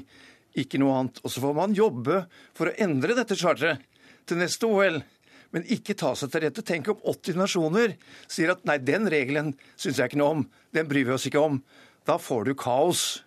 [0.57, 1.21] ikke noe annet.
[1.23, 2.23] Og så får man jobbe
[2.57, 3.83] for å endre dette charteret
[4.29, 5.01] til neste OL.
[5.53, 6.65] Men ikke ta seg til rette.
[6.65, 7.93] Tenk om 80 nasjoner
[8.25, 10.47] sier at nei, den regelen syns jeg ikke noe om.
[10.73, 11.62] Den bryr vi oss ikke om.
[12.09, 13.21] Da får du kaos.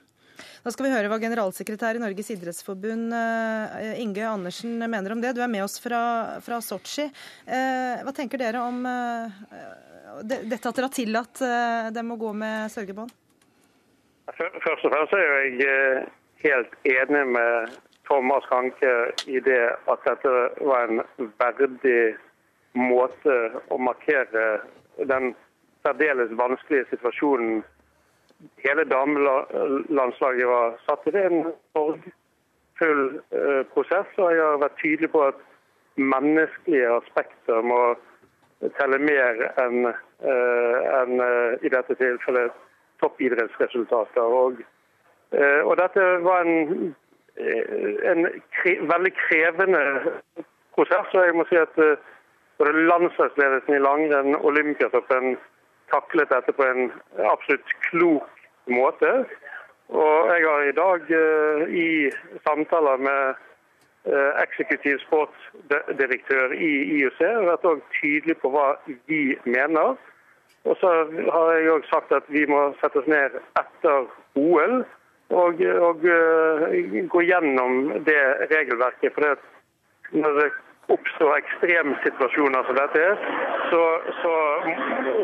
[0.66, 5.37] Da skal vi høre hva generalsekretær i Norges idrettsforbund eh, Inge Andersen mener om det.
[5.37, 6.00] Du er med oss fra,
[6.42, 7.05] fra Sotsji.
[7.46, 9.37] Eh, hva tenker dere om eh,
[10.26, 11.42] dette at dere har tillatt
[11.94, 13.14] dem å gå med sørgebånd?
[14.35, 15.70] Først og fremst er jeg
[16.42, 17.79] helt enig med
[18.11, 18.96] Thomas Hanke
[19.31, 20.35] i det at dette
[20.66, 22.16] var en verdig
[22.74, 23.38] måte
[23.70, 24.48] å markere
[24.98, 25.31] den
[25.87, 27.62] særdeles vanskelige situasjonen
[28.64, 31.11] hele damelandslaget var satt i.
[31.11, 34.11] Det er en sorgfull eh, prosess.
[34.16, 35.40] og Jeg har vært tydelig på at
[35.96, 37.81] menneskelige aspekter må
[38.79, 42.55] telle mer enn uh, en, uh, i dette tilfellet
[43.01, 44.37] toppidrettsresultater.
[44.40, 44.62] Og,
[45.68, 46.94] og dette var en,
[48.11, 48.22] en
[48.57, 49.83] kre, veldig krevende
[50.77, 51.12] prosess.
[51.12, 51.77] og jeg må si at
[52.57, 55.37] både landslagsledelsen i langrenn, Olympiatoppen,
[55.92, 56.90] taklet dette på en
[57.31, 59.12] absolutt klok måte.
[59.88, 61.88] Og jeg har i dag uh, i
[62.46, 63.38] samtaler med
[64.11, 67.68] uh, eksekutiv sportsdirektør i IOC vært
[68.01, 68.72] tydelig på hva
[69.07, 69.94] vi mener.
[70.66, 70.92] Og så
[71.31, 74.81] har jeg òg sagt at vi må sette oss ned etter OL
[75.31, 76.66] og, og uh,
[77.14, 79.14] gå gjennom det regelverket.
[79.14, 79.37] For det,
[80.18, 80.51] når det
[80.92, 83.05] oppstår ekstremsituasjoner som dette,
[83.70, 83.83] så,
[84.20, 84.35] så,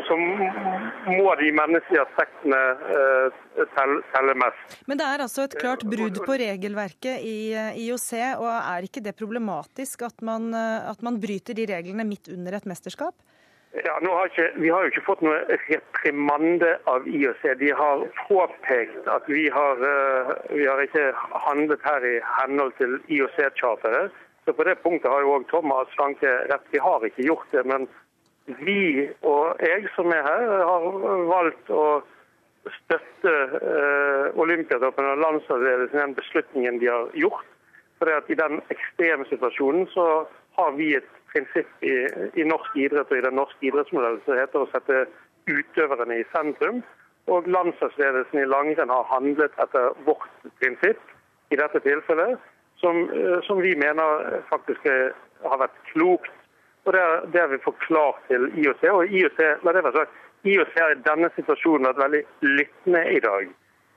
[0.07, 3.41] så må de menneskelige aspektene uh,
[3.77, 4.77] telle, mest.
[4.89, 7.37] Men det er altså et klart brudd på regelverket i
[7.85, 8.09] IOC,
[8.41, 12.57] og er ikke det problematisk at man, eh, at man bryter de reglene midt under
[12.57, 13.15] et mesterskap?
[13.73, 17.45] Ja, har ikke, Vi har jo ikke fått noe reprimande av IOC.
[17.57, 19.81] De har påpekt at vi har,
[20.51, 21.07] vi har ikke
[21.47, 24.13] handlet her i henhold til IOC-charteret.
[24.45, 26.65] Så På det punktet har jo òg Thomas Franke rett.
[26.71, 27.63] Vi har ikke gjort det.
[27.65, 27.87] Men
[28.45, 30.87] vi og jeg som er her, har
[31.29, 31.85] valgt å
[32.83, 37.47] støtte eh, Olympiatoppen og landslagsledelsen i den beslutningen de har gjort.
[37.99, 40.07] For at I den ekstreme situasjonen så
[40.57, 41.93] har vi et prinsipp i,
[42.39, 45.05] i norsk idrett og i den norske idrettsmodellen som heter å sette
[45.47, 46.83] utøverne i sentrum.
[47.31, 50.27] Og landslagsledelsen i langrenn har handlet etter vårt
[50.59, 50.99] prinsipp
[51.51, 52.39] i dette tilfellet
[52.83, 54.87] som, eh, som vi mener faktisk
[55.43, 56.35] har vært klokt.
[56.83, 58.83] Og Det, det har vi forklart til IOC.
[58.91, 62.23] Og IOC, la det være sagt, IOC har i denne situasjonen vært veldig
[62.59, 63.51] lyttende i dag.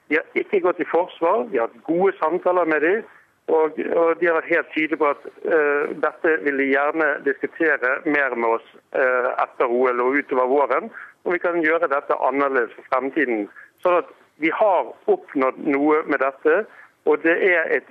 [0.08, 3.02] De har ikke gått i forsvar, de har hatt gode samtaler med dem.
[3.46, 7.92] Og, og de har vært helt tydelige på at uh, dette vil de gjerne diskutere
[8.06, 10.88] mer med oss uh, etter OL og utover våren.
[11.26, 13.46] Og vi kan gjøre dette annerledes for fremtiden.
[13.84, 14.10] Sånn at
[14.42, 16.64] vi har oppnådd noe med dette.
[17.06, 17.90] Og det er et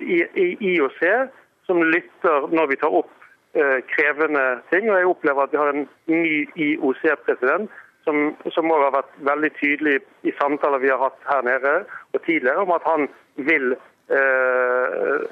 [0.60, 1.02] IOC
[1.66, 3.10] som lytter når vi tar opp
[3.56, 4.90] eh, krevende ting.
[4.90, 6.36] Og jeg opplever at vi har en ny
[6.68, 7.72] IOC-president
[8.06, 9.96] som, som har vært veldig tydelig
[10.28, 11.74] i samtaler vi har hatt her nede
[12.14, 13.08] og tidligere, om at han
[13.48, 15.26] vil eh,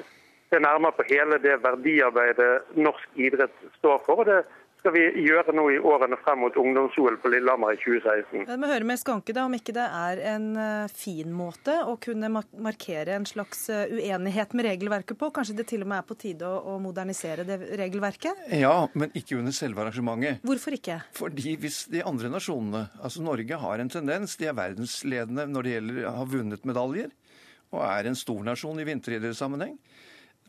[0.51, 4.25] se nærmere på hele det verdiarbeidet norsk idrett står for.
[4.25, 4.41] og Det
[4.85, 8.43] skal vi gjøre nå i årene frem mot ungdoms-OL på Lillehammer i 2016.
[8.45, 11.95] Vi må høre med Skanke da, om ikke det er en eh, fin måte å
[12.01, 15.31] kunne markere en slags eh, uenighet med regelverket på?
[15.33, 18.45] Kanskje det til og med er på tide å, modernisere det regelverket?
[18.53, 20.45] Ja, men ikke under selve arrangementet.
[20.45, 20.99] Hvorfor ikke?
[21.17, 25.73] Fordi hvis de andre nasjonene Altså Norge har en tendens, de er verdensledende når det
[25.79, 27.09] gjelder å ha vunnet medaljer,
[27.73, 29.79] og er en stor nasjon i vinteridrettssammenheng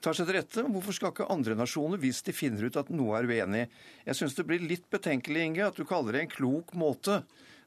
[0.07, 0.65] tar seg til rette.
[0.71, 3.65] Hvorfor skal ikke andre nasjoner, hvis de finner ut at noe er uenig
[4.07, 7.21] Jeg syns det blir litt betenkelig, Inge, at du kaller det en klok måte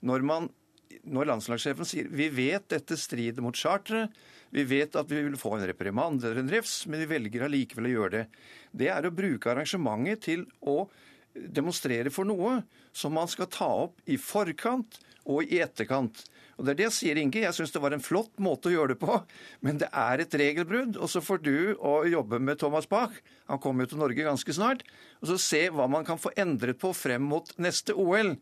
[0.06, 0.48] når, man,
[1.04, 4.14] når landslagssjefen sier vi vet dette strider mot charteret,
[4.56, 7.90] vi vet at vi vil få en reprimand eller en refs, men vi velger allikevel
[7.90, 8.24] å gjøre det.
[8.72, 10.88] Det er å bruke arrangementet til å
[11.36, 12.62] demonstrere for noe
[12.96, 14.98] som man skal ta opp i forkant
[15.30, 16.24] og i etterkant.
[16.60, 17.40] Og Det er det jeg sier, Inge.
[17.40, 19.16] Jeg syns det var en flott måte å gjøre det på.
[19.64, 20.98] Men det er et regelbrudd.
[21.00, 23.16] Og så får du å jobbe med Thomas Bach,
[23.48, 24.84] han kommer jo til Norge ganske snart,
[25.24, 28.36] og så se hva man kan få endret på frem mot neste OL.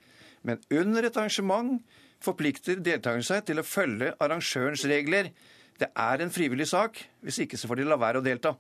[0.44, 1.78] Men under et arrangement
[2.26, 5.30] forplikter deltakerne seg til å følge arrangørens regler.
[5.78, 6.98] Det er en frivillig sak.
[7.22, 8.56] Hvis ikke så får de la være å delta.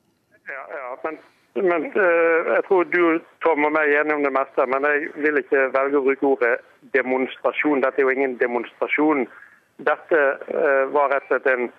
[0.47, 1.17] Ja, ja men,
[1.65, 3.01] men uh, jeg tror du
[3.41, 4.69] Tom og meg er enige om det meste.
[4.69, 6.53] Men jeg vil ikke velge å bruke ordet
[6.93, 7.81] demonstrasjon.
[7.83, 9.25] Dette er jo ingen demonstrasjon.
[9.77, 11.69] Dette eh, var rett og slett en,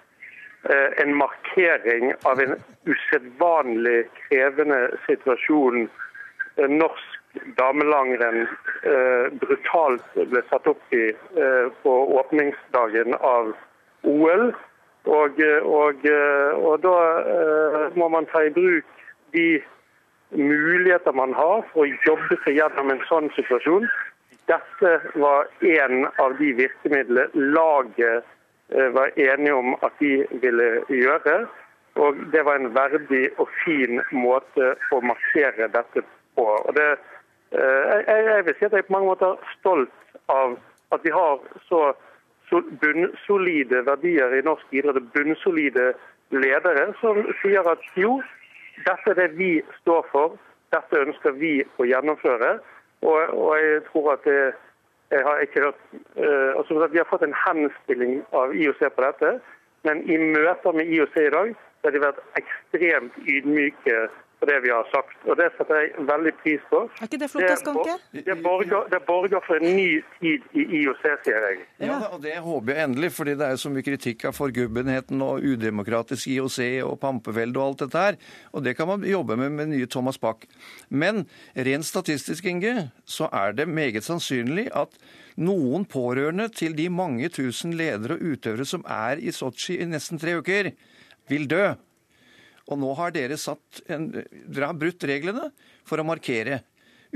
[0.70, 2.54] eh, en markering av en
[2.86, 5.88] usedvanlig krevende situasjon.
[6.56, 8.46] Eh, norsk damelangrenn
[9.38, 11.10] brutalt ble satt opp i
[11.84, 13.52] på åpningsdagen av
[14.02, 14.48] OL.
[15.04, 16.96] Og, og, og da
[18.00, 18.88] må man ta i bruk
[19.36, 19.60] de
[20.32, 23.86] muligheter man har for å jobbe seg gjennom en sånn situasjon.
[24.48, 28.24] Dette var en av de virkemidlene laget
[28.72, 31.38] eh, var enige om at de ville gjøre.
[31.98, 36.04] Og det var en verdig og fin måte å markere dette
[36.38, 36.46] på.
[36.46, 36.88] Og det,
[37.52, 39.94] eh, jeg, vil si at jeg er på mange måter stolt
[40.32, 40.56] av
[40.94, 41.92] at vi har så,
[42.80, 45.10] bunnsolide verdier i norsk idrett.
[45.12, 45.90] Bunnsolide
[46.32, 48.22] ledere som sier at jo,
[48.86, 49.50] dette er det vi
[49.82, 50.38] står for.
[50.72, 52.58] Dette ønsker vi å gjennomføre.
[53.02, 54.54] Og, og jeg tror at det,
[55.10, 59.38] jeg har ikke hørt uh, altså Vi har fått en henstilling av IOC på dette,
[59.86, 64.08] men i møter med IOC i dag har de vært ekstremt ydmyke
[64.40, 65.14] på det vi har sagt.
[65.26, 66.80] Og Det setter jeg veldig pris på.
[66.86, 67.94] Er ikke det flott, Skanke?
[68.14, 69.88] Det, det, borger, det borger for en ny
[70.20, 71.60] tid i IOC, sier jeg.
[71.82, 75.42] Ja, og Det håper jeg endelig, fordi det er så mye kritikk av forgubbenheten og
[75.42, 78.20] udemokratisk IOC og pampevelde og alt dette her.
[78.52, 80.46] Og det kan man jobbe med med nye Thomas Bach.
[80.88, 84.94] Men rent statistisk, Inge, så er det meget sannsynlig at
[85.38, 90.18] noen pårørende til de mange tusen ledere og utøvere som er i Sotsji i nesten
[90.18, 90.72] tre uker,
[91.28, 91.74] vil dø.
[92.68, 95.50] Og nå har dere satt en, Dere har brutt reglene
[95.88, 96.62] for å markere.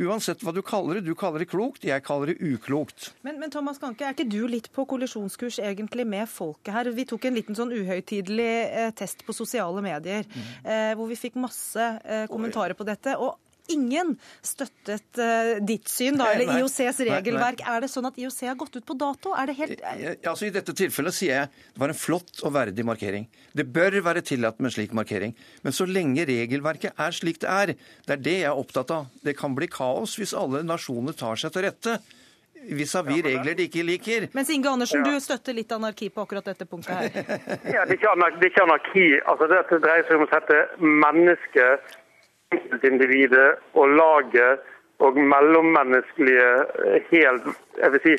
[0.01, 1.05] Uansett hva du kaller det.
[1.11, 3.11] Du kaller det klokt, jeg kaller det uklokt.
[3.27, 6.89] Men, men Thomas Ganke, er ikke du litt på kollisjonskurs egentlig med folket her?
[6.97, 10.51] Vi tok en liten sånn uhøytidelig eh, test på sosiale medier, mm.
[10.65, 13.19] eh, hvor vi fikk masse eh, kommentarer på dette.
[13.21, 13.37] og
[13.71, 17.63] ingen støttet uh, ditt syn, da, eller IOCs regelverk.
[17.63, 17.77] Nei, nei.
[17.77, 19.35] Er det sånn at IOC har gått ut på dato?
[19.39, 22.55] Er det helt ja, altså, I dette tilfellet sier jeg det var en flott og
[22.57, 23.29] verdig markering.
[23.57, 25.37] Det bør være tillatt med en slik markering.
[25.63, 29.13] Men så lenge regelverket er slik det er, det er det jeg er opptatt av.
[29.25, 32.01] Det kan bli kaos hvis alle nasjoner tar seg til rette
[32.63, 34.29] vis-à-vis -vis regler de ikke liker.
[34.33, 35.13] Mens Inge Andersen, ja.
[35.13, 37.11] du støtter litt anarki på akkurat dette punktet her.
[37.75, 38.39] ja, det ikke, anarki.
[38.39, 39.07] Det er ikke anarki.
[39.27, 41.97] Altså, det dreier seg om å sette mennesket
[42.53, 44.61] enkeltindividet og laget
[45.03, 46.51] og mellommenneskelige
[47.11, 48.15] helt jeg vil si,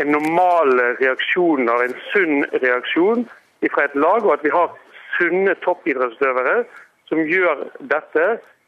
[0.00, 3.26] en normale reaksjoner, en sunn reaksjon
[3.72, 4.74] fra et lag, og at vi har
[5.16, 6.64] sunne toppidrettsutøvere
[7.08, 8.26] som gjør dette.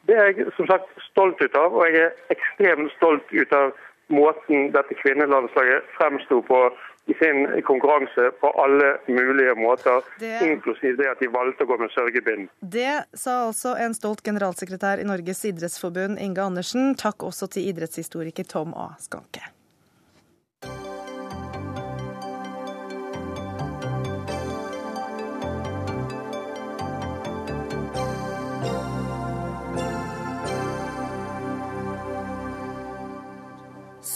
[0.08, 3.74] Det er jeg som sagt stolt ut av, og jeg er ekstremt stolt ut av
[4.08, 6.62] måten dette kvinnelandslaget fremsto på
[7.08, 10.38] i sin konkurranse på alle mulige måter, det...
[10.44, 12.50] inklusiv det at de valgte å gå med sørgebind.
[12.60, 16.92] Det sa altså en stolt generalsekretær i Norges idrettsforbund, Inge Andersen.
[17.00, 18.92] Takk også til idrettshistoriker Tom A.
[19.00, 19.57] Skanke.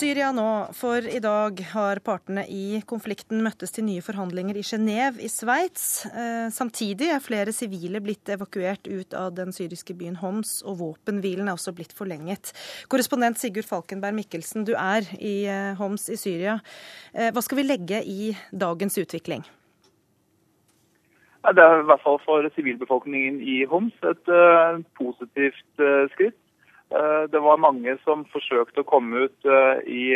[0.03, 5.23] Syria nå, for i dag har partene i konflikten møttes til nye forhandlinger i Genéve
[5.23, 5.85] i Sveits.
[6.11, 11.47] Eh, samtidig er flere sivile blitt evakuert ut av den syriske byen Homs, og våpenhvilen
[11.47, 12.51] er også blitt forlenget.
[12.91, 16.59] Korrespondent Sigurd Falkenberg Mikkelsen, du er i eh, Homs i Syria.
[17.14, 19.47] Eh, hva skal vi legge i dagens utvikling?
[21.47, 24.35] Det er i hvert fall for sivilbefolkningen i Homs et
[24.99, 26.41] positivt skritt.
[27.32, 29.47] Det var mange som forsøkte å komme ut
[29.88, 30.12] i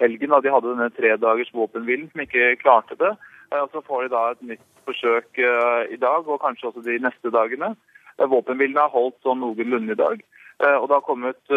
[0.00, 3.10] helgen da de hadde denne tredagers våpenhvilen, som ikke klarte det.
[3.58, 5.40] Og Så får de da et nytt forsøk
[5.90, 7.72] i dag, og kanskje også de neste dagene.
[8.18, 10.22] Våpenhvilen er holdt sånn noenlunde i dag.
[10.78, 11.54] Og Det har kommet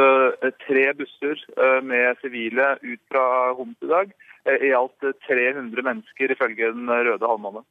[0.65, 1.41] tre busser
[1.85, 3.25] med sivile ut fra
[3.57, 4.13] Homs i dag.
[4.45, 7.65] I alt 300 mennesker, ifølge Den røde halvmåne.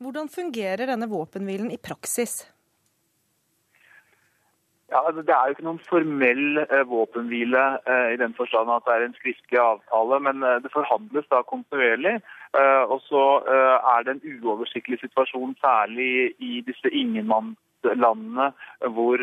[0.00, 2.46] Hvordan fungerer denne våpenhvilen i praksis?
[4.92, 8.86] Ja, altså, Det er jo ikke noen formell eh, våpenhvile eh, i den forstand at
[8.86, 12.18] det er en skriftlig avtale, men eh, det forhandles da kontinuerlig.
[12.90, 18.48] Og så er det en uoversiktlig situasjon, særlig i disse ingenmannslandene,
[18.96, 19.22] hvor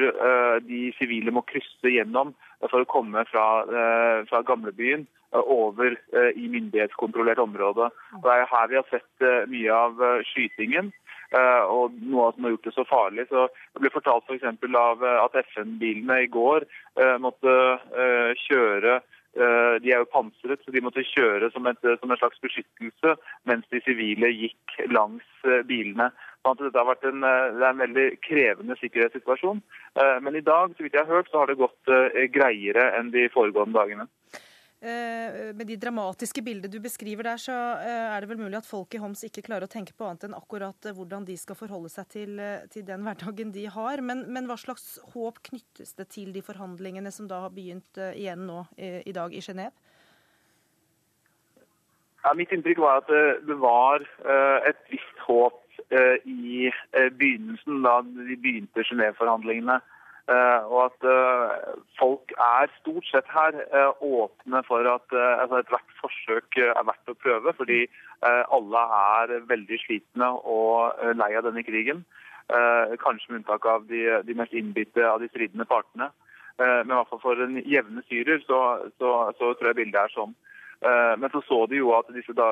[0.63, 2.31] de sivile må krysse gjennom
[2.69, 3.43] for å komme fra,
[4.29, 5.03] fra gamlebyen
[5.35, 5.97] over
[6.39, 7.89] i myndighetskontrollert område.
[8.23, 9.99] Det er her vi har sett mye av
[10.31, 10.93] skytingen.
[11.35, 13.27] Eh, og noe som har gjort det så farlig.
[13.27, 14.47] Så Det ble fortalt f.eks.
[14.61, 16.67] For av eh, at FN-bilene i går
[16.99, 17.59] eh, måtte
[18.47, 19.01] kjøre
[19.37, 23.11] de er jo pansret, så de måtte kjøre som, et, som en slags beskyttelse
[23.45, 25.27] mens de sivile gikk langs
[25.69, 26.07] bilene.
[26.41, 29.61] Sånn dette har vært en, det er en veldig krevende sikkerhetssituasjon.
[30.25, 31.93] Men i dag så vidt jeg har hørt, så har det gått
[32.33, 34.07] greiere enn de foregående dagene.
[34.87, 38.67] Eh, med de dramatiske bildene du beskriver der, så eh, er det vel mulig at
[38.67, 41.57] folk i Homs ikke klarer å tenke på annet enn akkurat eh, hvordan de skal
[41.59, 42.39] forholde seg til,
[42.71, 44.03] til den hverdagen de har.
[44.05, 48.45] Men, men, hva slags håp knyttes det til de forhandlingene som da har begynt igjen
[48.47, 49.73] nå i, dag i Genéve?
[52.23, 53.11] Ja, mitt inntrykk var at
[53.47, 54.05] det var
[54.67, 55.63] et visst håp
[56.23, 59.81] i begynnelsen, da de begynte Genéve-forhandlingene.
[60.27, 61.51] Eh, og at eh,
[61.95, 67.15] folk er stort sett her eh, åpne for at altså ethvert forsøk er verdt å
[67.15, 67.53] prøve.
[67.55, 67.85] Fordi
[68.25, 71.99] alle er veldig slitne og lei av denne krigen.
[72.49, 76.07] Kanskje med unntak av de, de mest innbitte av de stridende partene.
[76.57, 78.61] Men i hvert fall for en jevne syrer så,
[78.97, 80.33] så, så tror jeg bildet er sånn.
[80.81, 82.47] Men så så de jo at disse da,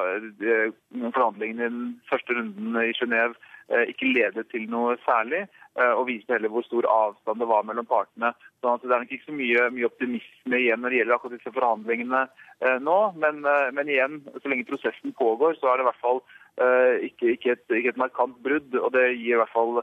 [1.02, 3.34] forhandlingene i den første runden i Genéve
[3.66, 5.46] ikke ledet til noe særlig.
[5.76, 8.30] Eh, og viste heller hvor stor avstand det var mellom partene.
[8.64, 11.52] Så det er nok ikke så mye, mye, optimisme igjen når det gjelder akkurat disse
[11.58, 12.22] forhandlingene
[12.64, 13.00] eh, nå.
[13.20, 16.24] Men, eh, men, igjen, så lenge prosessen pågår, så er det i hvert fall
[16.56, 18.78] ikke, ikke, et, ikke, et, markant brudd.
[18.80, 19.82] Og det gir i hvert fall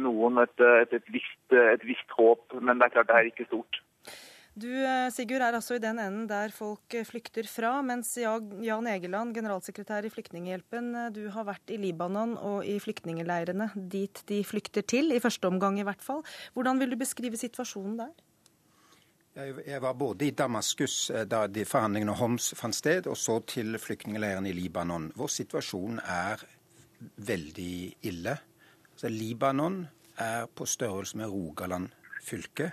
[0.00, 2.54] noen et, et, et visst, visst, håp.
[2.64, 3.82] Men det er klart det er ikke stort.
[4.54, 8.86] Du eh, Sigurd, er altså i den enden der folk eh, flykter fra, mens Jan
[8.86, 14.38] Egeland, generalsekretær i Flyktninghjelpen, eh, du har vært i Libanon og i flyktningleirene, dit de
[14.46, 16.22] flykter til, i første omgang i hvert fall.
[16.54, 18.14] Hvordan vil du beskrive situasjonen der?
[19.66, 23.74] Jeg var både i Damaskus da de forhandlingene om Homs fant sted, og så til
[23.82, 26.46] flyktningleiren i Libanon, hvor situasjonen er
[27.18, 27.74] veldig
[28.06, 28.38] ille.
[28.94, 29.82] Altså, Libanon
[30.22, 31.90] er på størrelse med Rogaland
[32.22, 32.70] fylke.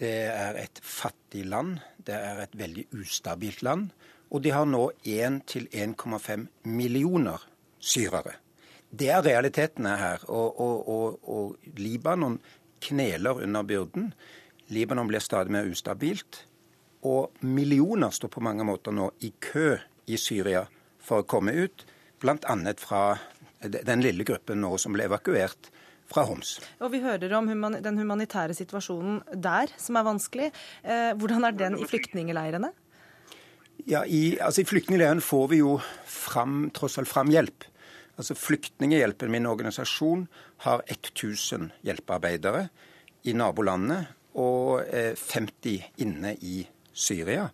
[0.00, 1.80] Det er et fattig land.
[2.00, 3.90] Det er et veldig ustabilt land.
[4.30, 7.42] Og de har nå 1-1,5 millioner
[7.78, 8.38] syrere.
[8.90, 10.24] Det er realitetene her.
[10.30, 12.38] Og, og, og, og, Libanon
[12.80, 14.12] kneler under byrden.
[14.72, 16.46] Libanon blir stadig mer ustabilt.
[17.04, 19.74] Og millioner står på mange måter nå i kø
[20.06, 20.64] i Syria
[21.00, 21.84] for å komme ut,
[22.20, 22.56] bl.a.
[22.80, 23.04] fra
[23.60, 25.70] den lille gruppen nå som ble evakuert
[26.10, 26.58] fra Homs.
[26.80, 30.52] Og Vi hører om human den humanitære situasjonen der, som er vanskelig.
[30.82, 32.72] Eh, hvordan er den i flyktningeleirene?
[33.88, 37.64] Ja, I, altså, i flyktningleiren får vi jo fram, tross alt fram hjelp.
[38.20, 40.26] Altså Flyktninghjelpen, min organisasjon,
[40.66, 42.66] har 1000 hjelpearbeidere
[43.24, 44.02] i nabolandene
[44.36, 47.48] og eh, 50 inne i Syria.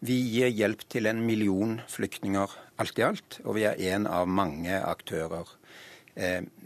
[0.00, 4.26] Vi gir hjelp til en million flyktninger alt i alt, og vi er en av
[4.26, 5.89] mange aktører Eh,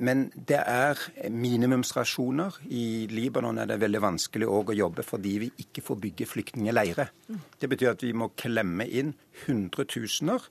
[0.03, 0.99] men det er
[1.31, 2.57] minimumsrasjoner.
[2.75, 7.13] I Libanon er det veldig vanskelig å jobbe fordi vi ikke får bygge flyktningleirer.
[7.61, 9.13] Det betyr at vi må klemme inn
[9.45, 10.49] hundretusener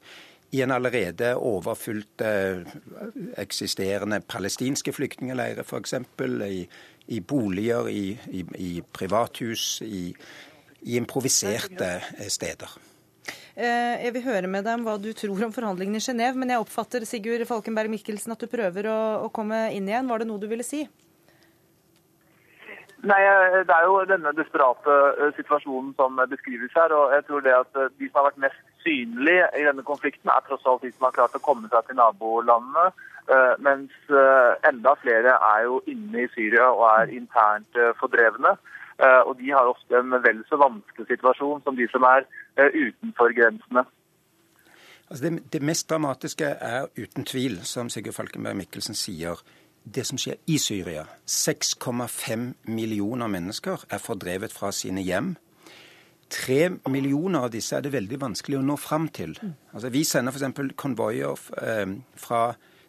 [0.53, 2.61] i en allerede overfylt eh,
[3.41, 5.95] eksisterende palestinske flyktningleirer, f.eks.
[6.45, 6.67] I,
[7.07, 10.11] i boliger, i, i, i privathus, i,
[10.85, 11.89] i improviserte
[12.19, 12.77] eh, steder.
[13.53, 16.49] Eh, jeg vil høre med deg om hva du tror om forhandlingene i Genéve, men
[16.49, 20.09] jeg oppfatter Sigurd Falkenberg Mikkelsen at du prøver å, å komme inn igjen.
[20.09, 20.81] Var det noe du ville si?
[23.05, 26.97] Nei, eh, Det er jo denne desperate eh, situasjonen som beskrives her.
[26.97, 30.47] og jeg tror det at De som har vært mest synlige i denne konflikten, er
[30.47, 32.89] tross alt de som har klart å komme seg til nabolandene.
[33.63, 33.93] Mens
[34.67, 38.51] enda flere er jo inne i Syria og er internt fordrevne.
[38.99, 42.27] Og de har ofte en vel så vanskelig situasjon som de som er
[42.57, 43.85] utenfor grensene.
[45.09, 49.41] Altså det, det, mest dramatiske er uten tvil, som Sigurd Falkenberg Mikkelsen sier,
[49.83, 51.03] det som skjer i Syria.
[51.27, 55.35] 6,5 millioner mennesker er fordrevet fra sine hjem
[56.33, 59.35] Tre millioner av disse er det veldig vanskelig å nå fram til.
[59.73, 60.71] Altså, vi sender f.eks.
[60.79, 62.47] konvoier eh, fra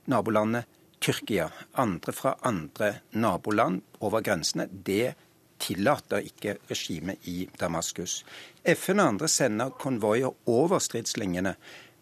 [0.08, 0.70] nabolandet
[1.04, 2.90] Tyrkia, andre fra andre
[3.20, 4.64] naboland over grensene.
[4.70, 5.12] Det
[5.61, 8.22] tillater ikke regimet i Damaskus.
[8.64, 11.55] FN og andre sender konvoier over stridslinjene,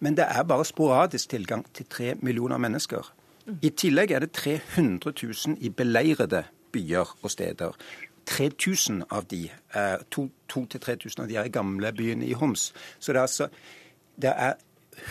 [0.03, 3.13] men det er bare sporadisk tilgang til tre millioner mennesker.
[3.63, 7.77] I tillegg er det 300 000 i beleirede byer og steder.
[8.27, 12.71] 3000 av de, 2000-3000 av de er i gamlebyen i Homs.
[12.99, 13.49] Så det er altså
[14.23, 14.55] det er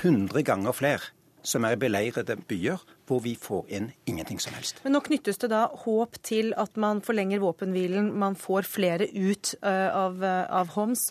[0.01, 1.11] 100 ganger flere
[1.43, 2.81] som er i beleirede byer,
[3.11, 4.79] hvor vi får inn ingenting som helst.
[4.85, 9.53] Men nå knyttes det da håp til at man forlenger våpenhvilen, man får flere ut
[9.65, 11.09] uh, av, uh, av, Homs.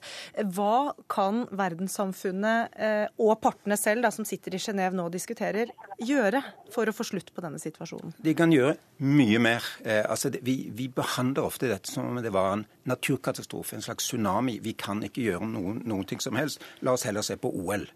[0.54, 5.74] Hva kan verdenssamfunnet uh, og partene selv, da, som sitter i Genéve nå og diskuterer,
[6.00, 8.14] gjøre for å få slutt på denne situasjonen?
[8.22, 9.66] De kan gjøre mye mer.
[9.84, 14.58] Altså, vi, vi, behandler ofte dette som om det var en naturkatastrofe, en slags tsunami.
[14.64, 16.62] Vi kan ikke gjøre noen, noen ting som helst.
[16.86, 17.86] La oss heller se på OL.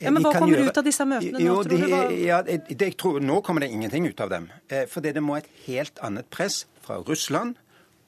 [0.00, 0.70] Ja, men Hva kommer gjøre...
[0.72, 1.88] ut av disse møtene nå, jo, tror du?
[1.92, 2.12] Var...
[2.16, 4.48] Ja, det, jeg tror, nå kommer det ingenting ut av dem.
[4.72, 7.58] Eh, for det må et helt annet press fra Russland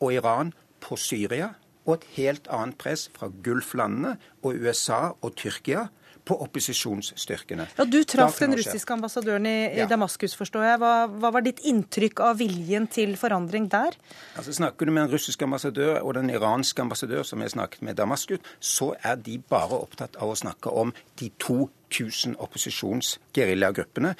[0.01, 1.53] og Iran på Syria,
[1.85, 5.89] og et helt annet press fra Gulflandene og USA og Tyrkia
[6.25, 7.67] på opposisjonsstyrkene.
[7.77, 9.89] Ja, Du traff den russiske ambassadøren i, i ja.
[9.91, 10.81] Damaskus, forstår jeg.
[10.83, 13.97] Hva, hva, var ditt inntrykk av viljen til forandring der?
[14.39, 17.97] Altså, Snakker du med den russiske ambassadør og den iranske ambassadør som jeg snakket med
[17.97, 24.15] i Damaskus, så er de bare opptatt av å snakke om de to 1000 opposisjonsgeriljagruppene.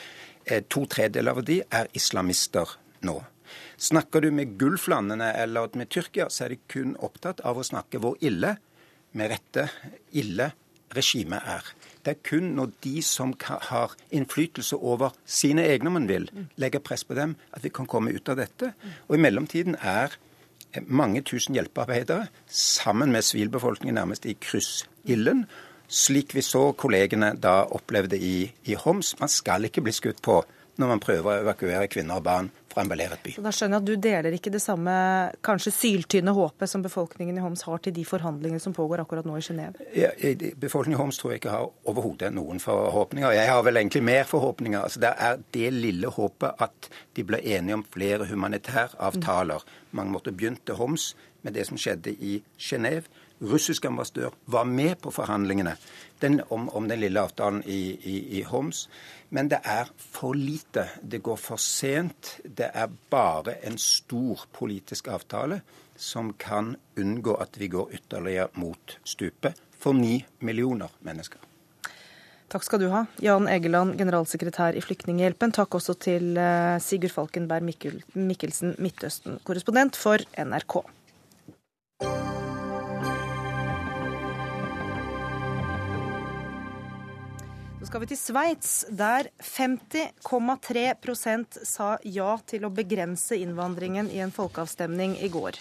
[0.45, 3.21] Eh, to tredeler av de er islamister nå.
[3.83, 8.01] Snakker du med Gulflandene eller med Tyrkia, så er de kun opptatt av å snakke
[8.03, 8.57] hvor ille,
[9.13, 9.67] med rette,
[10.17, 10.53] ille
[10.97, 11.73] regimet er.
[12.03, 16.83] Det er kun når de som har innflytelse over sine egne, om man vil, legger
[16.83, 18.73] press på dem, at vi kan komme ut av dette.
[19.09, 20.17] Og i mellomtiden er
[20.87, 25.47] mange tusen hjelpearbeidere sammen med sivilbefolkningen nærmest i kryssilden
[25.93, 29.15] slik vi så kollegene da opplevde i, i Homs.
[29.21, 30.41] Man skal ikke bli skutt på
[30.81, 33.35] når man prøver å evakuere kvinner og barn fra en beleiret by.
[33.37, 34.93] Så da skjønner jeg at Du deler ikke det samme
[35.45, 39.37] kanskje syltynne håpet som befolkningen i Homs har til de forhandlingene som pågår akkurat nå
[39.37, 39.85] i Genéve?
[39.97, 40.13] Ja,
[40.61, 43.35] befolkningen i Homs tror jeg ikke har overhodet noen forhåpninger.
[43.37, 44.81] Jeg har vel egentlig mer forhåpninger.
[44.81, 49.67] Altså, det er det lille håpet at de ble enige om flere humanitæravtaler.
[49.67, 49.99] Mm.
[50.01, 51.13] Man måtte begynte Homs
[51.43, 53.11] med det som skjedde i Genéve
[53.43, 55.77] russisk ambassadør var med på forhandlingene
[56.23, 58.89] den, om, om, den lille avtalen i, i, i, Homs.
[59.35, 60.87] Men det er for lite.
[61.03, 62.37] Det går for sent.
[62.45, 65.63] Det er bare en stor politisk avtale
[65.97, 71.41] som kan unngå at vi går ytterligere mot stupet for ni millioner mennesker.
[72.53, 75.55] Takk skal du ha, Jan Egeland, generalsekretær i Flyktninghjelpen.
[75.57, 80.83] Takk også til eh, Sigurd Falkenberg Mikkelsen, Midtøsten-korrespondent for NRK.
[87.93, 95.21] Skal vi til Sveits, der 50,3% sa ja til å begrense innvandringen i en folkeavstemning
[95.21, 95.53] i går.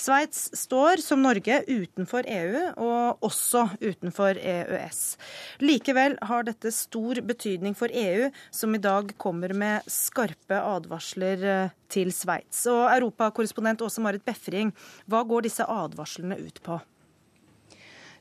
[0.00, 5.20] Sveits står, som Norge, utenfor EU, og også utenfor EØS.
[5.68, 11.76] Likevel har dette stor betydning for EU, som i dag kommer med skarpe advarsler eh,
[11.92, 12.64] til Sveits.
[12.72, 14.72] Og europakorrespondent Åse Marit Befring,
[15.04, 16.80] hva går disse advarslene ut på?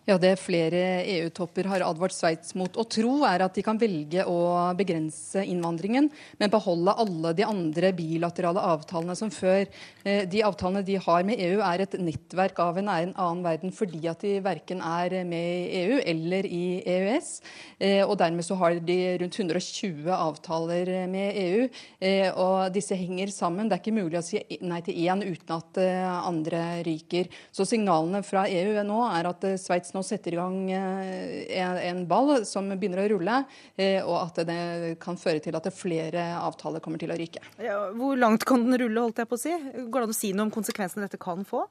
[0.05, 4.21] Ja, Det flere EU-topper har advart Sveits mot å tro, er at de kan velge
[4.29, 4.37] å
[4.77, 9.65] begrense innvandringen, men beholde alle de andre bilaterale avtalene som før.
[10.05, 14.03] Eh, de avtalene de har med EU, er et nettverk av en annen verden fordi
[14.11, 17.31] at de verken er med i EU eller i EØS.
[17.79, 21.65] Eh, og dermed så har de rundt 120 avtaler med EU,
[21.97, 23.65] eh, og disse henger sammen.
[23.65, 25.81] Det er ikke mulig å si nei til én uten at
[26.29, 27.25] andre ryker.
[27.49, 32.43] Så signalene fra EU nå er at Sveits nå setter i gang eh, en ball
[32.47, 33.39] som begynner å rulle,
[33.79, 37.43] eh, og at det kan føre til at flere avtaler kommer til å ryke.
[37.63, 39.55] Ja, hvor langt kan den rulle, holdt jeg på å si?
[39.55, 41.65] Går det an å si noe om konsekvensene dette kan få?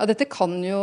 [0.00, 0.78] Ja, Dette kan jo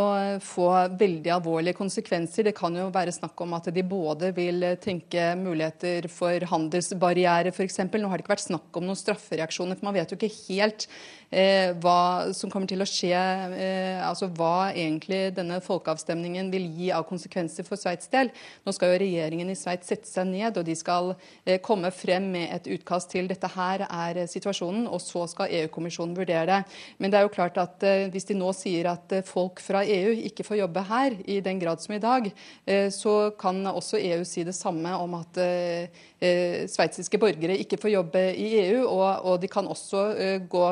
[0.46, 2.46] få veldig alvorlige konsekvenser.
[2.46, 7.80] Det kan jo være snakk om at de både vil tenke muligheter for handelsbarrierer f.eks.
[7.82, 10.86] Nå har det ikke vært snakk om noen straffereaksjoner, for man vet jo ikke helt
[11.32, 13.16] eh, hva som kommer til å skje,
[13.58, 18.32] eh, altså hva egentlig denne folkeavstemningen vil gi av konsekvenser for Sveits del.
[18.66, 21.14] Nå skal jo regjeringen i Sveits sette seg ned, og de skal
[21.46, 26.16] eh, komme frem med et utkast til dette her er situasjonen, og så skal EU-kommisjonen
[26.18, 26.62] vurdere det.
[27.00, 29.84] Men det er jo klart at eh, hvis de nå sier at at folk fra
[29.86, 32.30] EU ikke får jobbe her i den grad som i dag,
[32.94, 35.40] så kan også EU si det samme om at
[36.18, 38.88] sveitsiske borgere ikke får jobbe i EU.
[38.88, 40.04] Og, de kan også
[40.50, 40.66] gå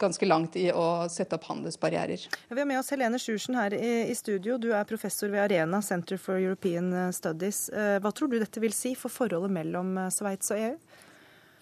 [0.00, 2.26] ganske langt i å sette opp handelsbarrierer.
[2.48, 4.58] Vi har med oss Helene Sjursen her i studio.
[4.58, 7.66] Du er professor ved Arena Center for European Studies.
[7.72, 10.76] Hva tror du dette vil si for forholdet mellom Sveits og EU?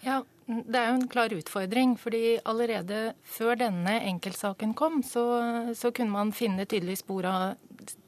[0.01, 1.97] Ja, Det er jo en klar utfordring.
[1.97, 7.55] fordi Allerede før denne enkeltsaken kom, så, så kunne man finne tydelig spor av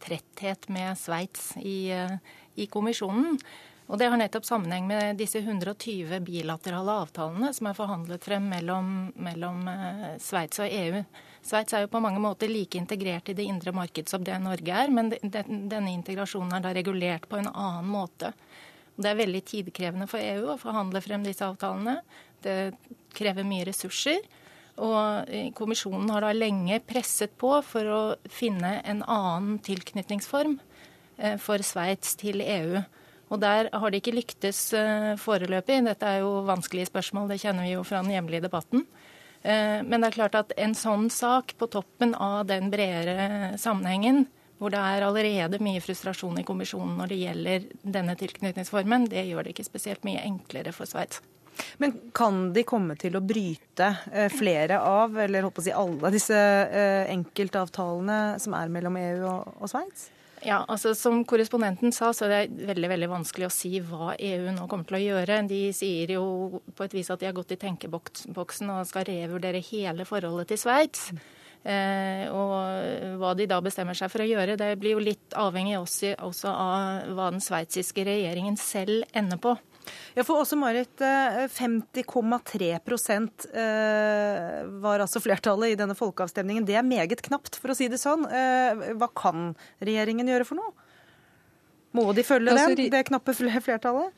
[0.03, 1.93] tretthet med Sveits i,
[2.55, 3.39] i kommisjonen.
[3.91, 8.89] Og Det har nettopp sammenheng med disse 120 bilaterale avtalene som er forhandlet frem mellom,
[9.19, 11.01] mellom eh, Sveits og EU.
[11.43, 14.77] Sveits er jo på mange måter like integrert i det indre marked som det Norge
[14.85, 18.31] er, men denne integrasjonen er da regulert på en annen måte.
[18.95, 21.99] Det er veldig tidkrevende for EU å forhandle frem disse avtalene.
[22.43, 22.73] Det
[23.17, 24.23] krever mye ressurser.
[24.81, 30.55] Og Kommisjonen har da lenge presset på for å finne en annen tilknytningsform
[31.17, 32.81] eh, for Sveits til EU.
[33.31, 35.81] Og Der har det ikke lyktes eh, foreløpig.
[35.87, 38.85] Dette er jo vanskelige spørsmål, det kjenner vi jo fra den hjemlige debatten.
[39.41, 44.25] Eh, men det er klart at en sånn sak på toppen av den bredere sammenhengen
[44.61, 49.43] hvor det er allerede mye frustrasjon i kommisjonen når det gjelder denne tilknytningsformen, det gjør
[49.43, 51.19] det ikke spesielt mye enklere for Sveits.
[51.81, 56.13] Men kan de komme til å bryte eh, flere av, eller håper å si alle
[56.13, 56.37] disse
[57.11, 60.11] enkeltavtalene som er mellom EU og Sveits?
[60.43, 64.51] Ja, altså Som korrespondenten sa, så er det veldig veldig vanskelig å si hva EU
[64.51, 65.39] nå kommer til å gjøre.
[65.47, 69.63] De sier jo på et vis at de har gått i tenkeboksen og skal revurdere
[69.71, 71.07] hele forholdet til Sveits.
[71.63, 75.77] Eh, og hva de da bestemmer seg for å gjøre, det blir jo litt avhengig
[75.79, 79.55] også av hva den sveitsiske regjeringen selv ender på.
[80.13, 82.77] Ja, for også Marit, 50,3 eh,
[83.63, 86.67] eh, var altså flertallet i denne folkeavstemningen.
[86.67, 88.27] Det er meget knapt, for å si det sånn.
[88.29, 89.51] Hva kan
[89.83, 90.73] regjeringen gjøre for noe?
[91.93, 94.13] Må de følge den, det knappe flertallet?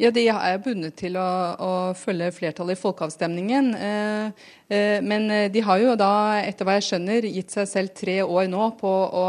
[0.00, 1.28] Ja, De er bundet til å,
[1.60, 3.68] å følge flertallet i folkeavstemningen.
[3.76, 8.18] Eh, eh, men de har jo da, etter hva jeg skjønner, gitt seg selv tre
[8.24, 9.28] år nå på å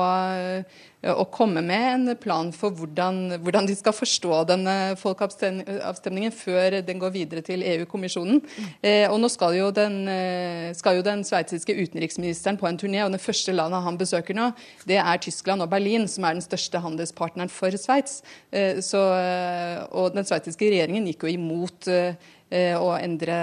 [1.11, 7.01] å komme med en plan for hvordan, hvordan de skal forstå denne folkeavstemningen før den
[7.01, 8.39] går videre til EU-kommisjonen.
[8.79, 13.21] Eh, og nå skal jo den, eh, den sveitsiske utenriksministeren på en turné, og det
[13.21, 14.53] første landet han besøker nå,
[14.85, 18.21] det er Tyskland og Berlin, som er den største handelspartneren for Sveits.
[18.51, 22.42] Eh, eh og den sveitsiske regjeringen gikk jo imot eh, Eh,
[22.77, 23.35] å endre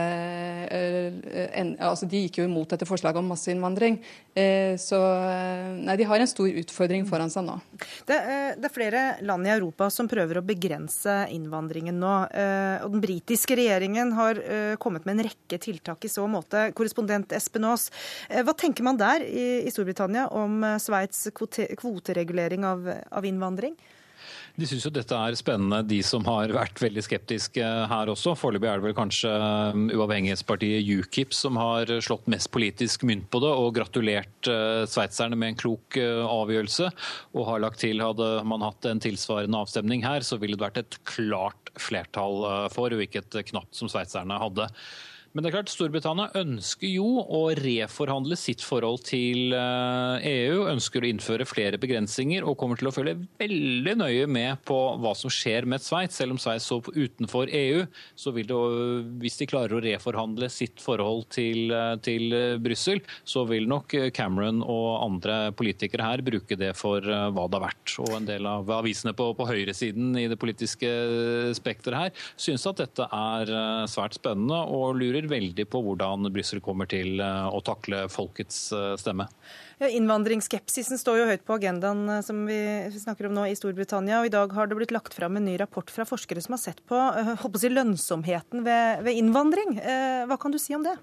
[0.71, 3.99] eh, en, altså De gikk jo imot dette forslaget om masseinnvandring.
[4.39, 5.01] Eh, så
[5.77, 7.57] nei, de har en stor utfordring foran seg nå.
[8.07, 8.19] Det,
[8.57, 12.15] det, er flere land i Europa som prøver å begrense innvandringen nå.
[12.85, 14.41] Og den britiske regjeringen har
[14.83, 16.69] kommet med en rekke tiltak i så måte.
[16.77, 17.89] Korrespondent Espen Aas,
[18.31, 23.75] hva tenker man der i Storbritannia om Sveits kvote, kvoteregulering av, av innvandring?
[24.59, 28.35] De syns jo dette er spennende, de som har vært veldig skeptiske her også.
[28.39, 33.43] Foreløpig er det vel kanskje um, uavhengighetspartiet UKIP som har slått mest politisk mynt på
[33.45, 36.91] det, og gratulert uh, sveitserne med en klok uh, avgjørelse.
[37.37, 40.83] Og har lagt til hadde man hatt en tilsvarende avstemning her, så ville det vært
[40.83, 44.69] et klart flertall uh, for, og ikke et knapt som sveitserne hadde.
[45.31, 49.61] Men det er klart, Storbritannia ønsker jo å reforhandle sitt forhold til EU.
[49.61, 54.59] Eh, e ønsker å innføre flere begrensninger og kommer til å følge veldig nøye med
[54.67, 56.19] på hva som skjer med Sveits.
[56.19, 57.85] Selv om Sveits så utenfor EU,
[58.19, 58.59] så vil det,
[59.23, 64.65] hvis de klarer å reforhandle sitt forhold til, eh, til Brussel, så vil nok Cameron
[64.67, 67.95] og andre politikere her bruke det for eh, hva det er verdt.
[68.03, 70.91] Og en del av avisene på, på høyresiden i det politiske
[71.55, 73.55] spekteret her synes at dette er
[73.91, 78.73] svært spennende og lurer lurer veldig på hvordan Brussel kommer til eh, å takle folkets
[78.73, 79.27] eh, stemme.
[79.81, 82.61] Ja, innvandringsskepsisen står jo høyt på agendaen eh, som vi
[82.95, 84.21] snakker om nå i Storbritannia.
[84.21, 86.63] og I dag har det blitt lagt fram en ny rapport fra forskere som har
[86.63, 86.99] sett på
[87.61, 89.79] si, lønnsomheten ved, ved innvandring.
[90.29, 90.97] Hva kan du si om det?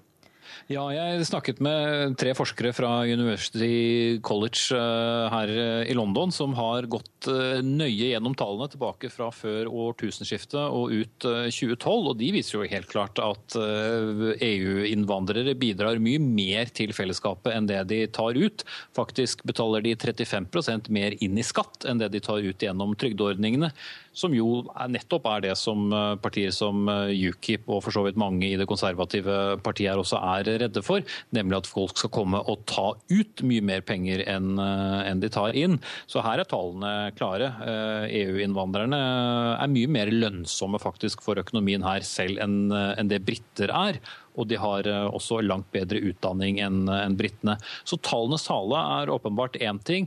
[0.68, 5.52] Ja, jeg snakket med tre forskere fra University College eh, her
[5.88, 11.24] i London som har gått eh, nøye gjennom tallene tilbake fra før årtusenskiftet og ut
[11.24, 11.72] 2012.
[11.88, 17.54] Eh, og De viser jo helt klart at EU-innvandrere e bidrar mye mer til fellesskapet
[17.54, 18.64] enn det de tar ut.
[18.96, 23.72] Faktisk betaler de 35% mer inn i skatt enn det de tar ut gjennom trygdeordningene.
[24.18, 28.46] Som jo nettopp er det som eh, partier som UKIP og for så vidt mange
[28.48, 31.04] i det konservative partiet her også er redde for,
[31.34, 35.78] nemlig at folk skal komme og ta ut mye mer penger enn de tar inn.
[36.10, 37.50] Så her er tallene klare.
[38.12, 38.98] EU-innvandrerne
[39.56, 44.00] er mye mer lønnsomme faktisk for økonomien her selv enn det briter er
[44.38, 47.56] og de har også langt bedre utdanning enn britene.
[47.82, 50.06] Så tallenes tale er åpenbart én ting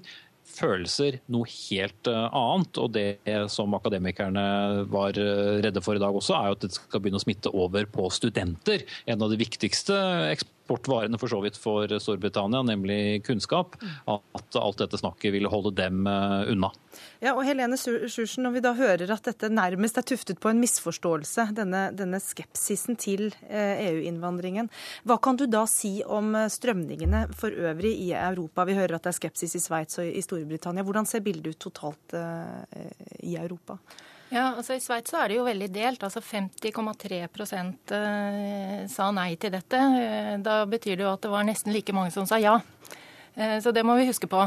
[0.52, 2.80] følelser noe helt eh, annet.
[2.82, 3.08] Og det
[3.54, 4.45] som akademikerne
[4.91, 7.54] var eh, redde for i dag også, er jo at det skal begynne å smitte
[7.56, 8.86] over på studenter.
[9.10, 9.97] En av de viktigste
[10.72, 13.76] eksportvarene for så vidt for Storbritannia, nemlig kunnskap.
[14.05, 16.72] At alt dette snakket ville holde dem eh, unna.
[17.22, 20.59] Ja, og Helene Sjursen, Når vi da hører at dette nærmest er tuftet på en
[20.59, 24.69] misforståelse, denne, denne skepsisen til EU-innvandringen,
[25.07, 28.65] hva kan du da si om strømningene for øvrig i Europa?
[28.65, 30.84] Vi hører at det er skepsis i Sveits og i Storbritannia.
[30.88, 32.15] Hvordan ser bildet ut totalt
[33.22, 33.80] i Europa?
[34.32, 36.03] Ja, altså I Sveits er det jo veldig delt.
[36.07, 37.21] altså 50,3
[37.91, 39.77] uh, sa nei til dette.
[39.77, 42.59] Uh, da betyr det jo at det var nesten like mange som sa ja.
[43.32, 44.41] Så det må vi huske på.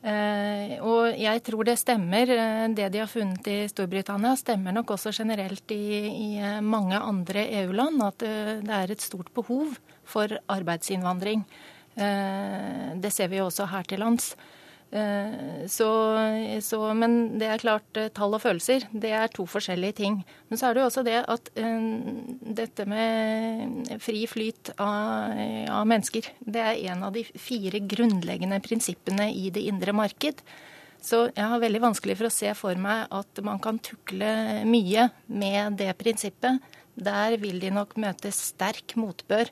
[0.00, 4.94] Eh, og jeg tror det stemmer, eh, det de har funnet i Storbritannia, stemmer nok
[4.96, 8.24] også generelt i, i eh, mange andre EU-land, at
[8.64, 11.44] det er et stort behov for arbeidsinnvandring.
[12.00, 14.30] Det ser vi jo også her til lands.
[14.90, 15.88] Eh, så,
[16.66, 20.16] så, men det er klart, eh, tall og følelser det er to forskjellige ting.
[20.50, 21.84] Men så er det jo også det at uh,
[22.58, 25.38] dette med fri flyt av,
[25.70, 30.42] av, mennesker, det er en av de fire grunnleggende prinsippene i det indre marked.
[31.00, 35.06] Så jeg har veldig vanskelig for å se for meg at man kan tukle mye
[35.30, 36.60] med det prinsippet.
[37.00, 39.48] Der vil de nok møte sterk motbør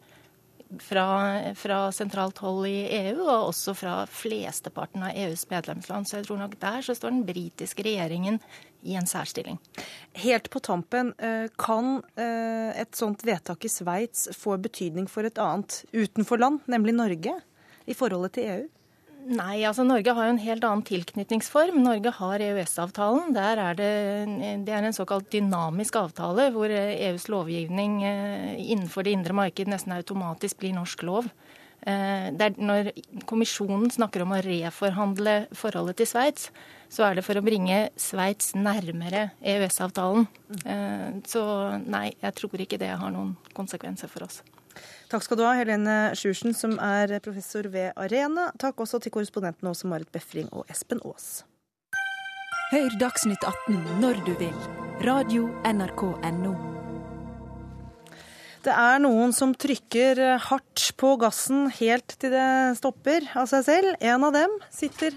[0.81, 6.09] fra, fra, sentralt hold i EU, og også fra flesteparten av EUs medlemsland.
[6.09, 8.41] Så jeg tror nok der så står den britiske regjeringen
[8.87, 9.59] i en særstilling.
[10.23, 15.41] Helt på tampen, eh, kan eh, et sånt vedtak i Sveits få betydning for et
[15.43, 17.39] annet utenfor land, nemlig Norge,
[17.89, 18.67] i forholdet til EU?
[19.29, 21.83] Nei, altså Norge har jo en helt annen tilknytningsform.
[21.85, 23.35] Norge har EØS-avtalen.
[23.37, 23.91] Der er det,
[24.65, 29.93] det er en såkalt dynamisk avtale, hvor EUs lovgivning eh, innenfor det indre marked nesten
[29.99, 31.29] automatisk blir norsk lov.
[31.85, 32.95] Eh, når
[33.29, 36.49] kommisjonen snakker om å reforhandle forholdet til Sveits,
[36.89, 40.25] så er det for å bringe Sveits nærmere EØS-avtalen.
[40.65, 41.43] Eh, så
[41.85, 44.41] nei, jeg tror ikke det har noen konsekvenser for oss.
[45.09, 48.51] Takk skal du ha, Helene Sjursen, som er professor ved Arena.
[48.61, 51.47] Takk også til korrespondentene også Marit Befring og Espen Aas.
[52.75, 54.59] Hør Dagsnytt 18 når du vil.
[55.09, 56.53] Radio NRK Radio.nrk.no.
[58.67, 63.95] Det er noen som trykker hardt på gassen helt til det stopper av seg selv.
[64.05, 65.17] En av dem sitter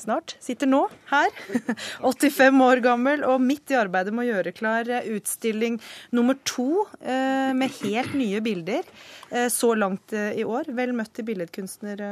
[0.00, 1.30] snart, sitter nå her,
[2.02, 5.80] 85 år gammel, og midt i arbeidet med å gjøre klar utstilling
[6.16, 8.84] nummer to eh, med helt nye bilder
[9.30, 10.72] eh, så langt eh, i år.
[10.76, 12.04] Vel møtt til billedkunstner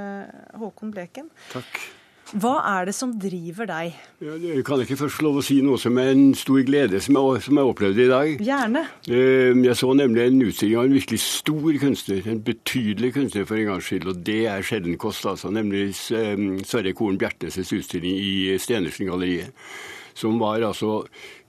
[0.58, 1.32] Håkon Bleken.
[1.52, 1.97] Takk.
[2.36, 3.94] Hva er det som driver deg?
[4.20, 7.16] Ja, jeg kan ikke først lov å si noe som er en stor glede som
[7.16, 8.32] jeg, som jeg opplevde i dag.
[8.44, 8.82] Gjerne.
[9.08, 13.56] Eh, jeg så nemlig en utstilling av en virkelig stor kunstner, en betydelig kunstner for
[13.56, 15.52] en gangs skyld, og det er sjelden kost, altså.
[15.54, 19.56] Nemlig eh, Sverre Koren Bjertneses utstilling i Stenersen-galleriet.
[20.18, 21.04] Som var altså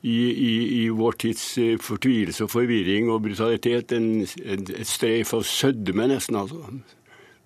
[0.06, 0.54] i, i,
[0.84, 6.08] i, vår tids eh, fortvilelse og forvirring og brutalitet en, en, et streif av sødme,
[6.14, 6.40] nesten.
[6.40, 6.80] altså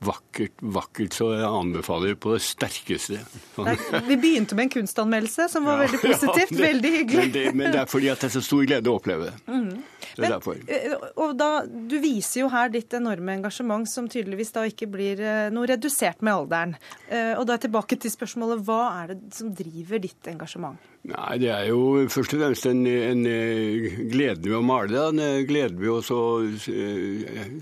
[0.06, 3.20] vakkert, vakkert, så jeg anbefaler på det sterkeste.
[3.64, 3.76] Nei,
[4.08, 6.54] vi begynte med en kunstanmeldelse som var ja, veldig positivt.
[6.56, 7.20] Ja, veldig hyggelig.
[7.20, 9.36] Men det, men det, er fordi at det er så stor glede å oppleve det.
[9.47, 9.84] Mm.
[10.14, 10.62] Det er derfor.
[10.68, 15.22] Eh, og da, Du viser jo her ditt enorme engasjement, som tydeligvis da ikke blir
[15.24, 16.76] eh, noe redusert med alderen.
[17.08, 20.93] Eh, og da er jeg tilbake til spørsmålet, Hva er det som driver ditt engasjement?
[21.04, 23.26] Nei, Det er jo først og fremst en, en
[24.12, 24.93] glede ved å male.
[24.93, 25.10] Da.
[25.12, 26.39] En glede ved å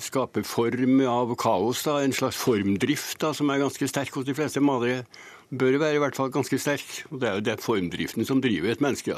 [0.01, 1.81] skape form av kaos.
[1.87, 1.97] Da.
[2.05, 5.07] En slags formdrift da, som er ganske sterk hos de fleste malere.
[5.49, 7.01] Bør være i hvert fall ganske sterk.
[7.09, 9.17] Og Det er jo den formdriften som driver et menneske.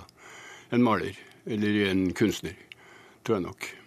[0.72, 2.56] En maler eller en kunstner
[3.24, 3.83] tror jeg nok.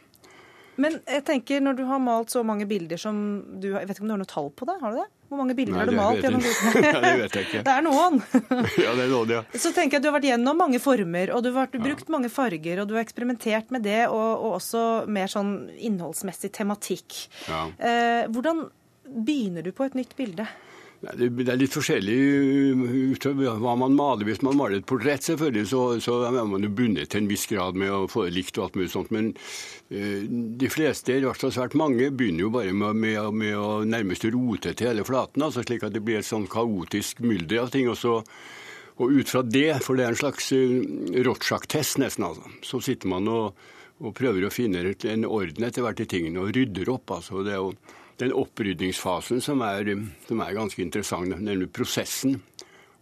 [0.80, 3.18] Men jeg tenker, når du har malt så mange bilder som
[3.60, 4.76] du Jeg vet ikke om du har noe tall på det?
[4.82, 5.06] Har du det?
[5.26, 6.22] Hvor mange bilder Nei, har du malt?
[6.22, 6.44] gjennom
[6.86, 7.62] ja, det vet jeg ikke.
[7.66, 8.20] Det er noen.
[8.84, 9.40] ja, det er noen, ja.
[9.58, 11.82] Så tenker jeg at Du har vært gjennom mange former, og du har ja.
[11.82, 16.52] brukt mange farger, og du har eksperimentert med det, og, og også mer sånn innholdsmessig
[16.54, 17.24] tematikk.
[17.50, 17.64] Ja.
[17.78, 18.68] Eh, hvordan
[19.06, 20.46] begynner du på et nytt bilde?
[21.04, 22.16] Det er litt forskjellig
[23.12, 24.24] utover hva man maler.
[24.26, 27.44] Hvis man maler et portrett, selvfølgelig, så, så er man jo bundet til en viss
[27.50, 29.12] grad med å få det likt og alt mulig sånt.
[29.14, 30.22] Men uh,
[30.62, 34.24] de fleste, i hvert fall svært mange, begynner jo bare med, med, med å nærmest
[34.32, 35.44] rote til hele flaten.
[35.44, 37.90] altså Slik at det blir et sånn kaotisk mylder av ting.
[37.92, 38.22] og så
[38.96, 40.80] Og ut fra det, for det er en slags eh,
[41.26, 43.66] Rorschach-test nesten, altså, så sitter man og,
[44.00, 47.18] og prøver å finne en orden etter hvert i tingene og rydder opp.
[47.18, 47.44] altså.
[47.44, 47.74] Det er jo
[48.20, 49.90] den opprydningsfasen som er,
[50.28, 52.40] som er ganske interessant, nemlig prosessen.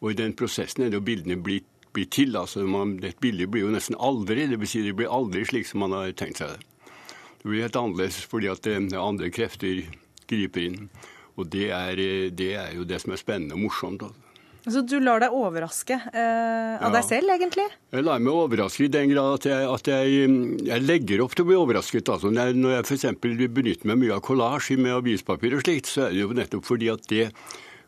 [0.02, 2.36] Og i den prosessen er det jo bildene blitt blir til.
[2.36, 5.66] altså man, Et bilde blir jo nesten aldri, det vil si det blir aldri slik
[5.66, 6.90] som man har tenkt seg det.
[7.38, 9.84] Det blir helt annerledes fordi at det andre krefter
[10.26, 10.88] griper inn.
[11.36, 11.96] Og det er,
[12.30, 14.02] det er, jo det som er spennende og morsomt.
[14.02, 14.23] Altså.
[14.64, 16.92] Så du lar deg overraske eh, av ja.
[16.94, 17.66] deg selv, egentlig?
[17.92, 20.30] Jeg lar meg overraske i den grad at jeg, at jeg,
[20.70, 22.08] jeg legger opp til å bli overrasket.
[22.14, 23.06] Altså, når jeg, når jeg f.eks.
[23.20, 26.88] benytter meg mye av kollasj med avispapir og slikt, så er det jo nettopp fordi
[26.94, 27.28] at det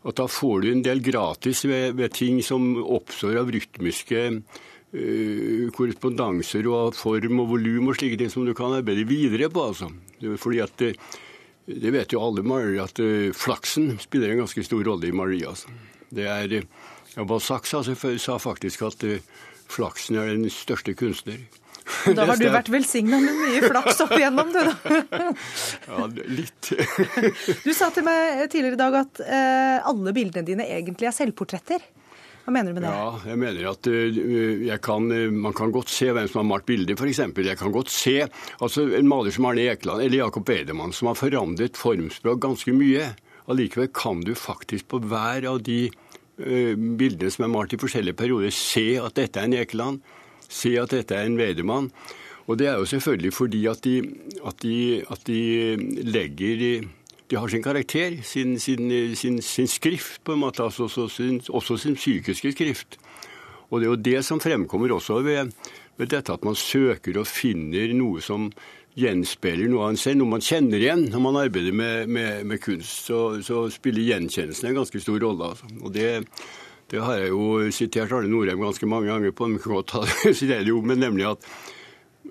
[0.07, 5.65] at da får du en del gratis ved, ved ting som oppstår av rytmiske uh,
[5.75, 9.65] korrespondanser og av form og volum og slike ting som du kan arbeide videre på.
[9.73, 9.91] altså.
[10.39, 10.93] Fordi at det,
[11.67, 15.57] det vet jo alle malere at uh, flaksen spiller en ganske stor rolle i maleriet.
[15.57, 15.96] Altså.
[16.15, 16.59] Det er,
[17.17, 19.19] ja, Balzac sa, faktisk at uh,
[19.73, 21.41] flaksen er den største kunstner.
[22.15, 24.75] Da har du vært velsigna med mye flaks opp igjennom, du da.
[25.89, 26.07] ja,
[26.39, 26.73] litt.
[27.67, 31.87] du sa til meg tidligere i dag at uh, alle bildene dine egentlig er selvportretter.
[32.47, 32.95] Hva mener du med det?
[32.95, 36.67] Ja, jeg mener at uh, kan, uh, Man kan godt se hvem som har malt
[36.69, 37.23] bildet, f.eks.
[37.23, 38.19] Jeg kan godt se
[38.63, 43.13] altså en maler som Arne Ekeland eller Jakob Edemann, som har forandret formspråk ganske mye.
[43.47, 45.87] Allikevel kan du faktisk på hver av de
[46.37, 50.03] bildene som er malt i forskjellige perioder, se at dette er en Ekeland
[50.49, 51.91] se at dette er en vedemann.
[52.47, 53.97] Og det er jo selvfølgelig fordi at de,
[54.47, 55.41] at de, at de
[56.07, 56.87] legger
[57.27, 61.95] De har sin karakter, sin, sin, sin, sin skrift, på en måte, altså også sin
[61.97, 62.99] psykiske skrift.
[63.71, 65.51] Og det er jo det som fremkommer også ved,
[65.99, 68.53] ved dette at man søker og finner noe som
[68.97, 72.63] gjenspeiler noe av en selv, noe man kjenner igjen når man arbeider med, med, med
[72.65, 73.05] kunst.
[73.09, 75.53] Så, så, spiller gjenkjennelsen en ganske stor rolle.
[75.53, 75.69] Altså.
[75.83, 76.09] Og det,
[76.93, 80.05] det har jeg jo sitert Arne Norheim ganske mange ganger på, men godt ta
[80.71, 81.45] jo, men nemlig at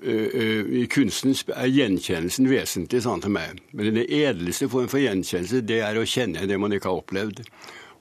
[0.01, 3.61] uh, i kunsten er gjenkjennelsen vesentlig sa han til meg.
[3.71, 7.45] Men den edelste form for gjenkjennelse det er å kjenne det man ikke har opplevd.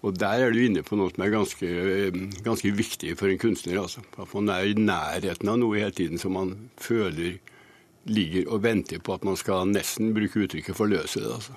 [0.04, 1.68] Og der er du inne på noe som er ganske,
[2.44, 3.78] ganske viktig for en kunstner.
[3.80, 4.02] Altså.
[4.20, 7.38] At man er i nærheten av noe hele tiden som man føler
[8.04, 11.30] ligger og venter på at man skal nesten bruke uttrykket forløse det.
[11.38, 11.56] altså.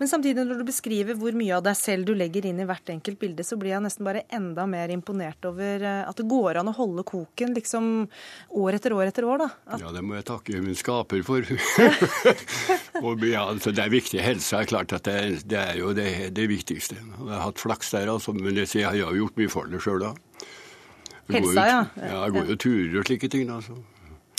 [0.00, 2.88] Men samtidig, når du beskriver hvor mye av deg selv du legger inn i hvert
[2.88, 6.56] enkelt bilde, så blir jeg nesten bare enda mer imponert over eh, at det går
[6.56, 7.90] an å holde koken liksom
[8.62, 9.50] år etter år etter år, da.
[9.68, 9.84] At...
[9.84, 11.44] Ja, det må jeg takke min skaper for.
[13.04, 14.24] og ja, altså, det er viktig.
[14.24, 16.96] Helse er klart at det, det er jo det, det, viktigste.
[16.96, 19.84] Jeg har hatt flaks der, altså, men det, jeg har jo gjort mye for det
[19.84, 20.14] sjøl da.
[21.28, 21.80] Helsa, ja.
[22.00, 23.52] Ja, jeg går jo turer og slike ting.
[23.52, 23.76] altså.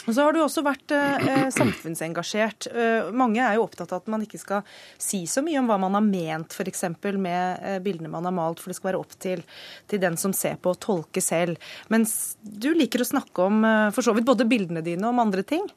[0.07, 2.67] Og så har du også vært eh, eh, samfunnsengasjert.
[2.73, 4.65] Eh, mange er jo opptatt av at man ikke skal
[4.97, 6.87] si så mye om hva man har ment f.eks.
[7.21, 9.43] med eh, bildene man har malt, for det skal være opp til,
[9.91, 11.61] til, den som ser på, å tolke selv.
[11.93, 15.25] Mens du liker å snakke om eh, for så vidt både bildene dine og om
[15.27, 15.69] andre ting.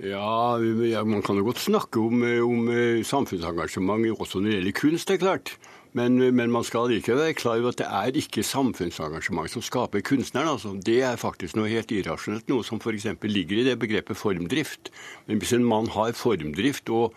[0.00, 0.56] Ja,
[1.04, 2.66] man kan jo godt snakke om, eh, om
[3.06, 5.54] samfunnsengasjement også når det gjelder kunst, det er klart.
[5.92, 10.04] Men, men, man skal likevel være klar over at det er ikke samfunnsengasjement som skaper
[10.06, 10.52] kunstneren.
[10.52, 10.76] Altså.
[10.86, 13.08] Det er faktisk noe helt irrasjonelt, noe som f.eks.
[13.26, 14.92] ligger i det begrepet formdrift.
[15.26, 17.16] Men hvis en mann har formdrift og,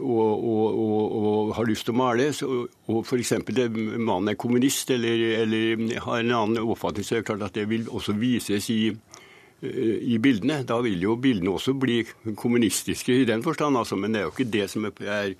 [0.00, 2.50] og, og, og har lyst til å male, så,
[2.90, 3.36] og f.eks.
[3.46, 7.68] mannen er kommunist eller, eller, har en annen oppfatning, så er det klart at det
[7.70, 10.64] vil også vises i eh, i bildene.
[10.66, 12.02] Da vil jo bildene også bli
[12.34, 15.38] kommunistiske i den forstand, altså, men det er jo ikke det som er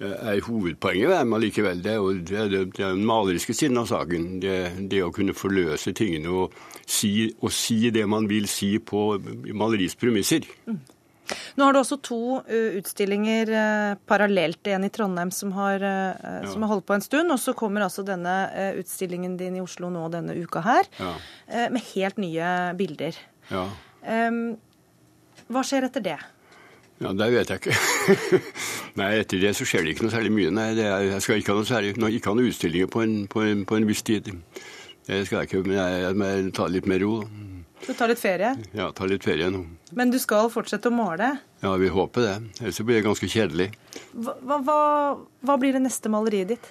[0.00, 1.80] er hovedpoenget ved dem likevel.
[1.82, 4.28] Det er jo det, er den maleriske siden av saken.
[4.42, 4.58] Det,
[4.90, 6.54] det, å kunne forløse tingene og
[6.86, 9.10] si, og si, det man vil si på
[9.50, 10.46] maleriets premisser.
[10.68, 10.78] Mm.
[11.58, 15.82] Nå har du også to uh, utstillinger uh, parallelt, en i Trondheim som har,
[16.48, 18.38] som har, holdt på en stund, og så kommer altså denne
[18.80, 21.12] utstillingen din i Oslo nå denne uka her, ja.
[21.74, 23.18] med helt nye bilder.
[23.52, 23.66] Ja.
[24.08, 24.56] Um,
[25.52, 26.18] hva skjer etter det?
[26.98, 28.40] Ja, Det vet jeg ikke.
[28.98, 30.54] Nei, Etter det så skjer det ikke noe særlig mye.
[30.54, 33.44] Nei, er, Jeg skal ikke ha noe særlig, ikke ha noen utstillinger på en, på,
[33.46, 34.32] en, på en, viss tid.
[35.06, 37.12] Det skal jeg ikke, men jeg, jeg tar litt mer ro.
[37.86, 38.50] Du tar litt ferie?
[38.74, 39.62] Ja, tar litt ferie nå.
[39.96, 41.36] Men du skal fortsette å male?
[41.62, 42.34] Ja, vi håper det.
[42.60, 43.70] Ellers blir det ganske kjedelig.
[44.18, 44.80] Hva, hva,
[45.46, 46.68] hva blir det neste maleriet ditt?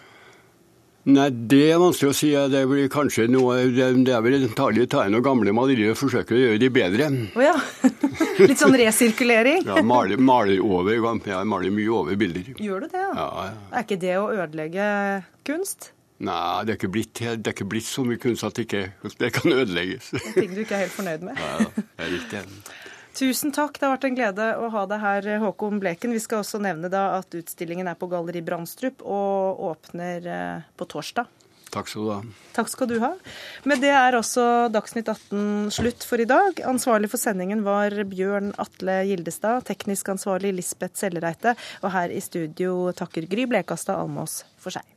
[1.08, 2.30] Nei, det er vanskelig å si.
[2.52, 6.36] Det blir kanskje noe Det er vel antagelig ta inn noen gamle malerier og forsøke
[6.36, 7.08] å gjøre de bedre.
[7.32, 7.54] Oh, ja.
[8.50, 9.64] Litt sånn resirkulering?
[9.70, 10.98] ja, maler, maler over.
[10.98, 12.52] Jeg maler mye over bilder.
[12.60, 13.14] Gjør du det, ja?
[13.16, 13.54] ja, ja.
[13.72, 14.90] Er ikke det å ødelegge
[15.48, 15.94] kunst?
[16.18, 19.14] Nei, det er ikke blitt, det er ikke blitt så mye kunst at det ikke
[19.22, 20.12] det kan ødelegges.
[20.34, 21.40] Ting du ikke er helt fornøyd med?
[21.40, 22.44] ja, det er riktig.
[23.18, 23.80] Tusen takk.
[23.80, 26.14] Det har vært en glede å ha deg her, Håkon Bleken.
[26.14, 30.86] Vi skal også nevne da at utstillingen er på Galleri Brandstrup og åpner eh, på
[30.86, 31.32] torsdag.
[31.74, 32.20] Takk skal du ha.
[32.56, 33.10] Takk skal du ha.
[33.68, 36.62] Med det er også Dagsnytt 18 slutt for i dag.
[36.70, 42.94] Ansvarlig for sendingen var Bjørn Atle Gildestad, teknisk ansvarlig Lisbeth Sellereite, og her i studio
[42.96, 44.97] takker Gry Blekastad Almås for seg.